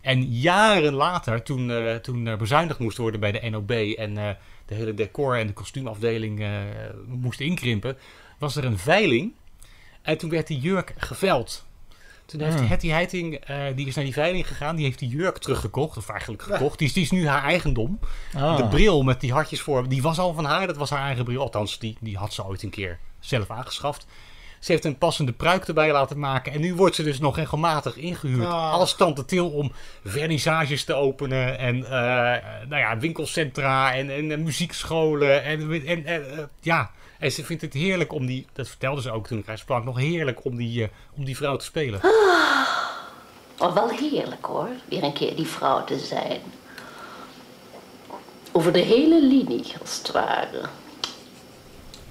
En 0.00 0.24
jaren 0.24 0.92
later, 0.92 1.42
toen, 1.42 1.70
eh, 1.70 1.94
toen 1.94 2.26
er 2.26 2.36
bezuinigd 2.36 2.78
moest 2.78 2.96
worden 2.96 3.20
bij 3.20 3.32
de 3.32 3.50
NOB 3.50 3.70
en 3.70 4.18
eh, 4.18 4.28
de 4.66 4.74
hele 4.74 4.94
decor- 4.94 5.38
en 5.38 5.46
de 5.46 5.52
kostuumafdeling 5.52 6.40
eh, 6.40 6.50
moest 7.06 7.40
inkrimpen, 7.40 7.96
was 8.38 8.56
er 8.56 8.64
een 8.64 8.78
veiling. 8.78 9.32
En 10.02 10.18
toen 10.18 10.30
werd 10.30 10.46
die 10.46 10.58
jurk 10.58 10.94
geveld. 10.96 11.64
Toen 12.24 12.40
heeft 12.40 12.58
Hmm. 12.58 12.66
Hetty 12.66 12.88
Heiting, 12.88 13.34
eh, 13.34 13.64
die 13.74 13.86
is 13.86 13.94
naar 13.94 14.04
die 14.04 14.12
veiling 14.12 14.46
gegaan, 14.46 14.76
die 14.76 14.84
heeft 14.84 14.98
die 14.98 15.08
jurk 15.08 15.38
teruggekocht, 15.38 15.96
of 15.96 16.08
eigenlijk 16.08 16.42
gekocht. 16.42 16.78
Die 16.78 16.86
is, 16.86 16.92
die 16.92 17.02
is 17.02 17.10
nu 17.10 17.28
haar 17.28 17.42
eigendom. 17.42 17.98
Ah. 18.34 18.56
De 18.56 18.68
bril 18.68 19.02
met 19.02 19.20
die 19.20 19.32
hartjes 19.32 19.60
voor, 19.60 19.88
die 19.88 20.02
was 20.02 20.18
al 20.18 20.34
van 20.34 20.44
haar, 20.44 20.66
dat 20.66 20.76
was 20.76 20.90
haar 20.90 21.06
eigen 21.06 21.24
bril. 21.24 21.40
Althans, 21.40 21.78
die, 21.78 21.96
die 22.00 22.16
had 22.16 22.32
ze 22.32 22.44
ooit 22.44 22.62
een 22.62 22.70
keer 22.70 22.98
zelf 23.22 23.50
aangeschaft. 23.50 24.06
Ze 24.58 24.72
heeft 24.72 24.84
een 24.84 24.98
passende 24.98 25.32
pruik 25.32 25.68
erbij 25.68 25.92
laten 25.92 26.18
maken. 26.18 26.52
En 26.52 26.60
nu 26.60 26.74
wordt 26.74 26.94
ze 26.94 27.02
dus 27.02 27.18
nog 27.18 27.36
regelmatig 27.36 27.96
ingehuurd 27.96 28.46
Ah. 28.46 28.72
als 28.72 28.96
tante 28.96 29.24
Til 29.24 29.50
om 29.50 29.72
vernissages 30.04 30.84
te 30.84 30.94
openen. 30.94 31.58
En 31.58 31.84
eh, 31.84 31.90
nou 32.68 32.80
ja, 32.80 32.98
winkelcentra 32.98 33.94
en, 33.94 34.10
en, 34.10 34.30
en 34.30 34.42
muziekscholen. 34.42 35.44
En, 35.44 35.72
en, 35.86 36.06
en, 36.06 36.26
eh, 36.36 36.44
ja, 36.60 36.90
en 37.18 37.32
ze 37.32 37.44
vindt 37.44 37.62
het 37.62 37.72
heerlijk 37.72 38.12
om 38.12 38.26
die, 38.26 38.46
dat 38.52 38.68
vertelde 38.68 39.00
ze 39.00 39.10
ook 39.10 39.26
toen 39.26 39.38
ik 39.38 39.46
haar 39.46 39.58
sprak, 39.58 39.84
nog 39.84 39.98
heerlijk 39.98 40.44
om 40.44 40.56
die, 40.56 40.82
eh, 40.82 40.88
om 41.16 41.24
die 41.24 41.36
vrouw 41.36 41.56
te 41.56 41.64
spelen. 41.64 42.00
Oh, 43.58 43.74
wel 43.74 43.88
heerlijk 43.88 44.46
hoor, 44.46 44.68
weer 44.88 45.02
een 45.02 45.12
keer 45.12 45.36
die 45.36 45.46
vrouw 45.46 45.84
te 45.84 45.98
zijn. 45.98 46.40
Over 48.52 48.72
de 48.72 48.78
hele 48.78 49.26
linie, 49.26 49.74
als 49.80 49.98
het 49.98 50.10
ware. 50.12 50.60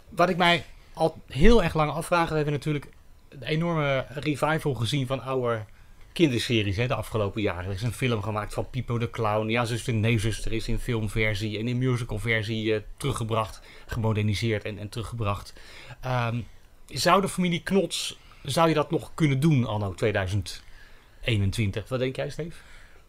Wat 0.10 0.30
ik 0.30 0.38
mij 0.38 0.66
al 1.02 1.22
heel 1.28 1.64
erg 1.64 1.74
lang 1.74 1.92
afvraag, 1.92 2.30
we 2.30 2.36
hebben 2.36 2.54
natuurlijk 2.54 2.88
een 3.30 3.44
enorme 3.44 4.06
revival 4.10 4.74
gezien 4.74 5.08
van 5.08 5.22
oude 5.22 5.66
kinderseries 6.14 6.78
hè, 6.78 6.88
de 6.88 6.94
afgelopen 6.94 7.42
jaren. 7.42 7.66
Er 7.66 7.72
is 7.72 7.82
een 7.82 7.94
film 7.94 8.22
gemaakt 8.22 8.54
van 8.54 8.70
Pipo 8.70 8.98
de 8.98 9.10
Clown. 9.10 9.50
Ja, 9.50 9.66
zuster, 9.66 9.94
nee, 9.94 10.20
zuster 10.20 10.52
is 10.52 10.68
in 10.68 10.80
filmversie 10.80 11.60
en 11.60 11.68
in 11.68 11.78
musicalversie 11.78 12.74
eh, 12.74 12.82
teruggebracht, 12.98 13.62
gemoderniseerd 13.86 14.64
en, 14.64 14.78
en 14.78 14.90
teruggebracht. 14.90 15.54
Ehm, 16.02 16.40
zou 16.88 17.22
de 17.22 17.30
familie 17.30 17.64
Knots, 17.64 18.20
zou 18.44 18.68
je 18.68 18.74
dat 18.74 18.92
nog 18.92 19.12
kunnen 19.14 19.40
doen 19.40 19.66
anno 19.66 19.94
2021? 19.94 21.90
Wat 21.90 22.00
denk 22.00 22.16
jij, 22.16 22.30
Steve? 22.30 22.58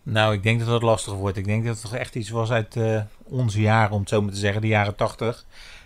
Nou, 0.02 0.34
ik 0.34 0.42
denk 0.42 0.58
dat 0.58 0.68
dat 0.68 0.82
lastig 0.82 1.12
wordt. 1.12 1.36
Ik 1.36 1.44
denk 1.44 1.64
dat 1.64 1.74
het 1.74 1.82
toch 1.82 1.94
echt 1.94 2.14
iets 2.14 2.30
was 2.30 2.50
uit 2.50 2.76
eh, 2.76 3.02
onze 3.22 3.60
jaren, 3.60 3.92
om 3.92 4.00
het 4.00 4.08
zo 4.08 4.22
maar 4.22 4.32
te 4.32 4.38
zeggen, 4.38 4.60
de 4.60 4.66
jaren 4.66 4.96
tachtig. 4.96 5.44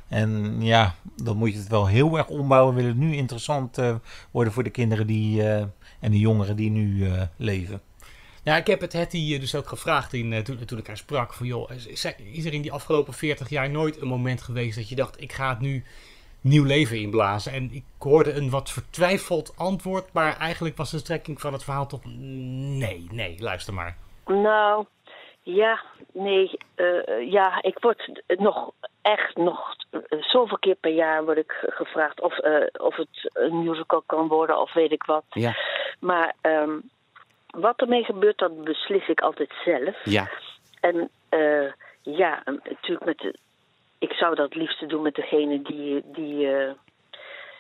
En 0.09 0.57
ja, 0.63 0.95
dan 1.23 1.37
moet 1.37 1.53
je 1.53 1.59
het 1.59 1.69
wel 1.69 1.87
heel 1.87 2.17
erg 2.17 2.29
ombouwen. 2.29 2.75
Wil 2.75 2.85
het 2.85 2.97
nu 2.97 3.15
interessant 3.15 3.79
eh, 3.79 3.95
worden 4.31 4.53
voor 4.53 4.63
de 4.63 4.71
kinderen 4.71 5.07
die, 5.07 5.43
eh, 5.43 5.59
en 6.01 6.11
de 6.11 6.19
jongeren 6.19 6.57
die 6.57 6.71
nu 6.71 7.07
eh, 7.07 7.23
leven. 7.37 7.81
Ja, 8.43 8.57
ik 8.57 8.67
heb 8.67 8.81
het 8.81 8.93
Hetty 8.93 9.39
dus 9.39 9.55
ook 9.55 9.69
gevraagd 9.69 10.13
in, 10.13 10.33
eh, 10.33 10.41
toen, 10.41 10.65
toen 10.65 10.79
ik 10.79 10.87
haar 10.87 10.97
sprak. 10.97 11.33
Van, 11.33 11.47
joh, 11.47 11.71
is, 11.71 11.87
is 11.87 12.05
er- 12.45 12.53
in 12.55 12.63
die 12.63 12.73
afgelopen 12.73 13.13
40 13.15 13.49
jaar 13.49 13.71
nooit 13.71 14.01
een 14.01 14.09
moment 14.09 14.43
geweest 14.43 14.77
dat 14.77 14.89
je 14.89 14.95
dacht, 14.95 15.21
ik 15.21 15.33
ga 15.33 15.49
het 15.49 15.61
nu 15.61 15.85
nieuw 16.41 16.65
leven 16.65 17.01
inblazen? 17.01 17.53
En 17.53 17.71
ik 17.73 17.85
hoorde 17.99 18.33
een 18.33 18.51
wat 18.51 18.71
vertwijfeld 18.71 19.53
antwoord, 19.57 20.13
maar 20.13 20.37
eigenlijk 20.37 20.77
was 20.77 20.91
de 20.91 20.99
strekking 20.99 21.41
van 21.41 21.53
het 21.53 21.65
verhaal 21.65 21.87
toch, 21.87 22.01
nee, 22.05 23.07
nee, 23.11 23.37
luister 23.39 23.75
maar. 23.75 23.97
Nou, 24.27 24.85
ja, 25.43 25.83
nee, 26.13 26.51
eh, 26.75 27.31
ja, 27.31 27.63
ik 27.63 27.79
word 27.81 28.23
nog 28.27 28.71
echt 29.03 29.37
nog 29.37 29.76
zoveel 30.37 30.59
keer 30.59 30.75
per 30.75 30.93
jaar 30.93 31.25
word 31.25 31.39
ik 31.39 31.53
ge- 31.53 31.71
gevraagd 31.71 32.21
of, 32.21 32.39
eh, 32.39 32.67
of 32.81 32.97
het 32.97 33.31
een 33.33 33.63
musical 33.65 34.03
kan 34.07 34.29
worden 34.29 34.61
of 34.61 34.73
weet 34.73 34.93
ik 34.93 35.03
wat. 35.05 35.25
Ja. 35.31 35.57
Maar 36.01 36.35
ehm, 36.41 36.79
wat 37.51 37.81
ermee 37.81 38.05
gebeurt, 38.05 38.39
dat 38.39 38.65
beslis 38.65 39.09
ik 39.09 39.21
altijd 39.21 39.53
zelf. 39.65 39.97
Ja. 40.05 40.29
En 40.81 41.11
eh, 41.29 41.73
ja, 42.03 42.43
natuurlijk 42.45 43.05
met 43.05 43.19
de, 43.19 43.35
ik 43.99 44.13
zou 44.13 44.35
dat 44.35 44.45
het 44.45 44.55
liefste 44.55 44.87
doen 44.87 45.03
met 45.03 45.15
degene 45.15 45.63
die, 45.63 46.03
die 46.05 46.55
eh, 46.55 46.71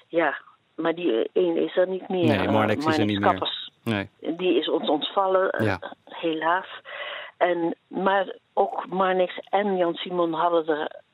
ja, 0.09 0.37
maar 0.75 0.95
die 0.95 1.31
ene 1.33 1.65
is 1.65 1.77
er 1.77 1.89
niet 1.89 2.09
meer. 2.09 2.37
Nee, 2.37 2.49
Marnix 2.49 2.87
is 2.87 2.99
er 2.99 3.05
niet 3.05 3.21
meer. 3.21 3.65
Nee. 3.85 4.09
die 4.37 4.59
is 4.59 4.69
ons 4.69 4.89
ontvallen, 4.89 5.65
Ja. 5.65 5.81
helaas. 6.05 6.67
En, 7.37 7.75
maar 7.89 8.35
ook 8.55 8.87
Marnix 8.87 9.39
en 9.51 9.77
Jan 9.77 9.95
Simon 9.95 10.33
hadden 10.33 10.67
er... 10.79 11.05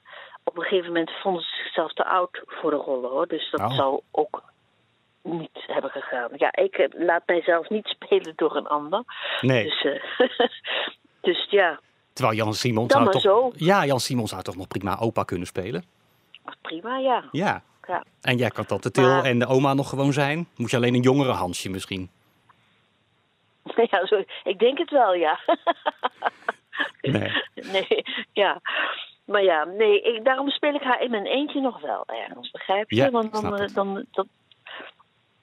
Op 0.44 0.56
een 0.56 0.62
gegeven 0.62 0.86
moment 0.86 1.10
vonden 1.10 1.42
ze 1.42 1.56
zichzelf 1.62 1.92
te 1.92 2.04
oud 2.04 2.42
voor 2.46 2.70
de 2.70 2.76
rollen, 2.76 3.10
hoor. 3.10 3.26
Dus 3.28 3.50
dat 3.50 3.60
Oh. 3.60 3.74
zou 3.76 4.00
ook 4.10 4.42
niet 5.22 5.64
hebben 5.66 5.90
gegaan. 5.90 6.28
Ja, 6.36 6.52
ik 6.56 6.74
heb, 6.76 6.92
laat 6.96 7.22
mijzelf 7.26 7.68
niet 7.68 7.86
spelen 8.00 8.32
door 8.36 8.56
een 8.56 8.66
ander. 8.66 9.02
Nee. 9.40 9.64
Dus, 9.64 9.84
eh, 9.84 10.28
dus 11.20 11.46
ja, 11.50 11.80
Terwijl 12.12 12.36
Jan 12.36 12.54
Simon 12.54 12.86
Dan 12.86 13.00
zou 13.00 13.10
toch... 13.12 13.20
zo. 13.22 13.52
Ja, 13.54 13.84
Jan 13.84 14.00
Simon 14.00 14.26
zou 14.28 14.42
toch 14.42 14.56
nog 14.56 14.68
prima 14.68 14.98
opa 14.98 15.22
kunnen 15.22 15.46
spelen? 15.46 15.84
prima, 16.60 16.98
ja. 16.98 17.24
Ja. 17.30 17.62
ja. 17.86 18.04
En 18.20 18.36
jij 18.36 18.48
kan 18.50 18.66
tante 18.66 18.90
Til 18.90 19.02
Maar- 19.08 19.24
en 19.24 19.38
de 19.38 19.46
oma 19.46 19.74
nog 19.74 19.88
gewoon 19.88 20.12
zijn? 20.12 20.48
Moet 20.56 20.70
je 20.70 20.76
alleen 20.76 20.94
een 20.94 21.00
jongere 21.02 21.32
Hansje 21.32 21.70
misschien? 21.70 22.10
ja 23.90 24.06
zo, 24.06 24.22
ik 24.44 24.58
denk 24.58 24.78
het 24.78 24.90
wel, 24.90 25.14
ja. 25.14 25.38
Nee. 27.00 27.32
nee, 27.54 28.02
ja. 28.32 28.60
Maar 29.32 29.42
ja, 29.42 29.64
nee, 29.64 30.02
ik, 30.02 30.24
daarom 30.24 30.48
speel 30.48 30.74
ik 30.74 30.82
haar 30.82 31.02
in 31.02 31.10
mijn 31.10 31.26
eentje 31.26 31.60
nog 31.60 31.80
wel 31.80 32.04
ergens, 32.06 32.50
begrijp 32.50 32.90
je? 32.90 32.96
Ja, 32.96 33.10
Want 33.10 33.32
dan, 33.32 33.40
snap 33.40 33.58
eh, 33.58 33.74
dan, 33.74 34.06
dat, 34.10 34.26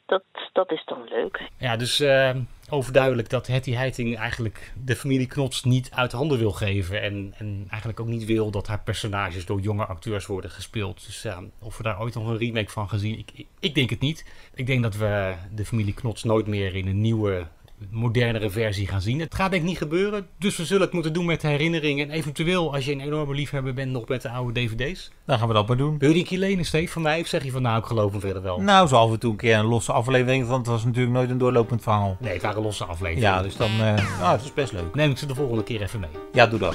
dat, 0.06 0.24
dat 0.54 0.72
is 0.72 0.86
dan 0.86 1.04
leuk. 1.10 1.50
Ja, 1.58 1.76
dus 1.76 2.00
eh, 2.00 2.36
overduidelijk 2.70 3.30
dat 3.30 3.48
Hetty 3.48 3.72
Heiting 3.72 4.18
eigenlijk 4.18 4.74
de 4.86 4.96
familie 4.96 5.28
Knots 5.28 5.64
niet 5.64 5.92
uit 5.94 6.12
handen 6.12 6.38
wil 6.38 6.52
geven. 6.52 7.02
En, 7.02 7.34
en 7.38 7.66
eigenlijk 7.70 8.00
ook 8.00 8.08
niet 8.08 8.26
wil 8.26 8.52
dat 8.52 8.68
haar 8.68 8.82
personages 8.84 9.46
door 9.46 9.60
jonge 9.60 9.86
acteurs 9.86 10.26
worden 10.26 10.50
gespeeld. 10.50 11.06
Dus 11.06 11.22
ja, 11.22 11.44
of 11.62 11.78
we 11.78 11.84
daar 11.84 12.02
ooit 12.02 12.14
nog 12.14 12.28
een 12.28 12.38
remake 12.38 12.72
van 12.72 12.90
gaan 12.90 13.00
zien, 13.00 13.18
ik, 13.18 13.32
ik, 13.34 13.48
ik 13.60 13.76
denk 13.76 13.90
het 13.90 14.00
niet. 14.00 14.50
Ik 14.54 14.68
denk 14.68 14.84
dat 14.84 14.96
we 14.96 15.36
de 15.52 15.66
familie 15.66 15.94
Knots 15.94 16.24
nooit 16.24 16.48
meer 16.48 16.76
in 16.76 16.88
een 16.88 17.02
nieuwe, 17.02 17.48
modernere 17.92 18.50
versie 18.50 18.88
gaan 18.88 19.02
zien. 19.02 19.20
Het 19.20 19.36
gaat 19.36 19.52
denk 19.52 19.64
ik 19.64 19.70
niet 19.70 19.78
gebeuren. 19.78 20.28
Dus 20.38 20.58
we 20.58 20.66
zullen 20.66 20.84
het 20.84 20.94
moeten 20.94 21.14
doen 21.14 21.26
met 21.26 21.42
herinneringen. 21.42 22.10
En 22.10 22.16
eventueel, 22.16 22.74
als 22.74 22.86
je 22.86 22.92
een 22.92 23.00
enorme 23.00 23.34
liefhebber 23.34 23.74
bent, 23.74 23.92
nog 23.92 24.08
met 24.08 24.22
de 24.22 24.30
oude 24.30 24.54
dvd's. 24.54 25.12
Dan 25.26 25.38
gaan 25.38 25.48
we 25.48 25.54
dat 25.54 25.68
maar 25.68 25.78
doen. 25.78 25.98
Wil 25.98 26.08
je 26.08 26.14
die 26.14 26.24
een 26.24 26.30
keer 26.30 26.40
lenen, 26.40 26.66
Steve, 26.66 26.92
van 26.92 27.02
mij? 27.02 27.20
Of 27.20 27.28
zeg 27.28 27.44
je 27.44 27.52
van, 27.52 27.62
nou, 27.62 27.80
ik 27.80 27.86
geloof 27.86 28.12
hem 28.12 28.22
verder 28.22 28.42
wel? 28.42 28.62
Nou, 28.62 28.88
zo 28.88 28.96
af 28.96 29.12
en 29.12 29.20
toe 29.20 29.32
een 29.32 29.38
keer 29.38 29.58
een 29.58 29.66
losse 29.66 29.92
aflevering, 29.92 30.48
want 30.48 30.66
het 30.66 30.76
was 30.76 30.86
natuurlijk 30.86 31.14
nooit 31.14 31.30
een 31.30 31.38
doorlopend 31.38 31.82
verhaal. 31.82 32.18
Nee, 32.20 32.34
het 32.34 32.42
waren 32.42 32.62
losse 32.62 32.86
afleveringen. 32.86 33.30
Ja, 33.30 33.42
dus 33.42 33.56
dan, 33.56 33.70
eh 33.70 34.22
ah, 34.22 34.32
het 34.32 34.42
is 34.42 34.54
best 34.54 34.72
leuk. 34.72 34.96
Neem 34.96 35.12
ik 35.12 35.18
ze 35.18 35.26
de 35.26 35.36
volgende 35.36 35.64
keer 35.64 35.82
even 35.82 36.00
mee. 36.00 36.10
Ja, 36.34 36.48
doe 36.48 36.60
dat. 36.60 36.74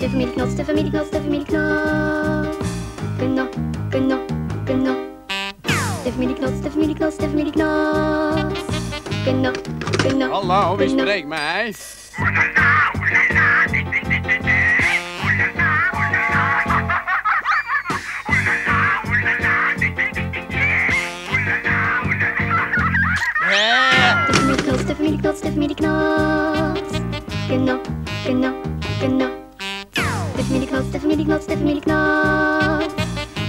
De 0.00 0.08
familie 0.10 0.32
Knots, 0.32 0.54
de 0.54 0.64
familie 0.64 0.90
Knots, 0.90 1.10
de 1.10 1.20
familie 1.20 1.44
Knots. 1.44 2.56
Knop, 3.18 3.56
knop, 3.90 4.32
knop. 4.64 4.98
De 6.04 6.10
familie 6.12 6.34
Knots, 6.34 6.60
de 6.60 6.70
familie 6.70 6.94
Knots, 6.94 7.16
de 7.16 7.28
familie 7.28 7.52
Knots. 7.52 8.34
Knop, 8.34 8.42
knop, 8.42 8.53
Hallo, 9.24 10.76
wie 10.76 10.88
spreekt 10.88 11.28
mij? 11.28 11.72
De 24.26 24.34
familie 24.34 24.62
Knots, 24.62 24.84
de 24.84 24.94
familie 24.94 25.18
Knots, 25.18 25.40
de 25.40 25.50
familie 25.50 25.74
Knots. 25.74 26.98
Knop, 27.48 27.86
knop, 28.24 28.54
knop. 28.98 29.32
De 30.36 30.42
familie 30.42 30.66
Knots, 30.68 30.90
de 30.90 31.00
familie 31.00 31.24
Knots, 31.24 31.46
de 31.46 31.56
familie 31.56 31.80
Knots. 31.80 32.94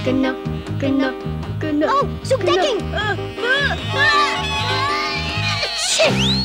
Knop, 0.04 0.38
knop, 0.78 1.14
knop. 1.60 1.90
Oh, 1.90 2.08
zoek 2.22 2.46
dekking! 2.46 2.84
Hey! 6.06 6.45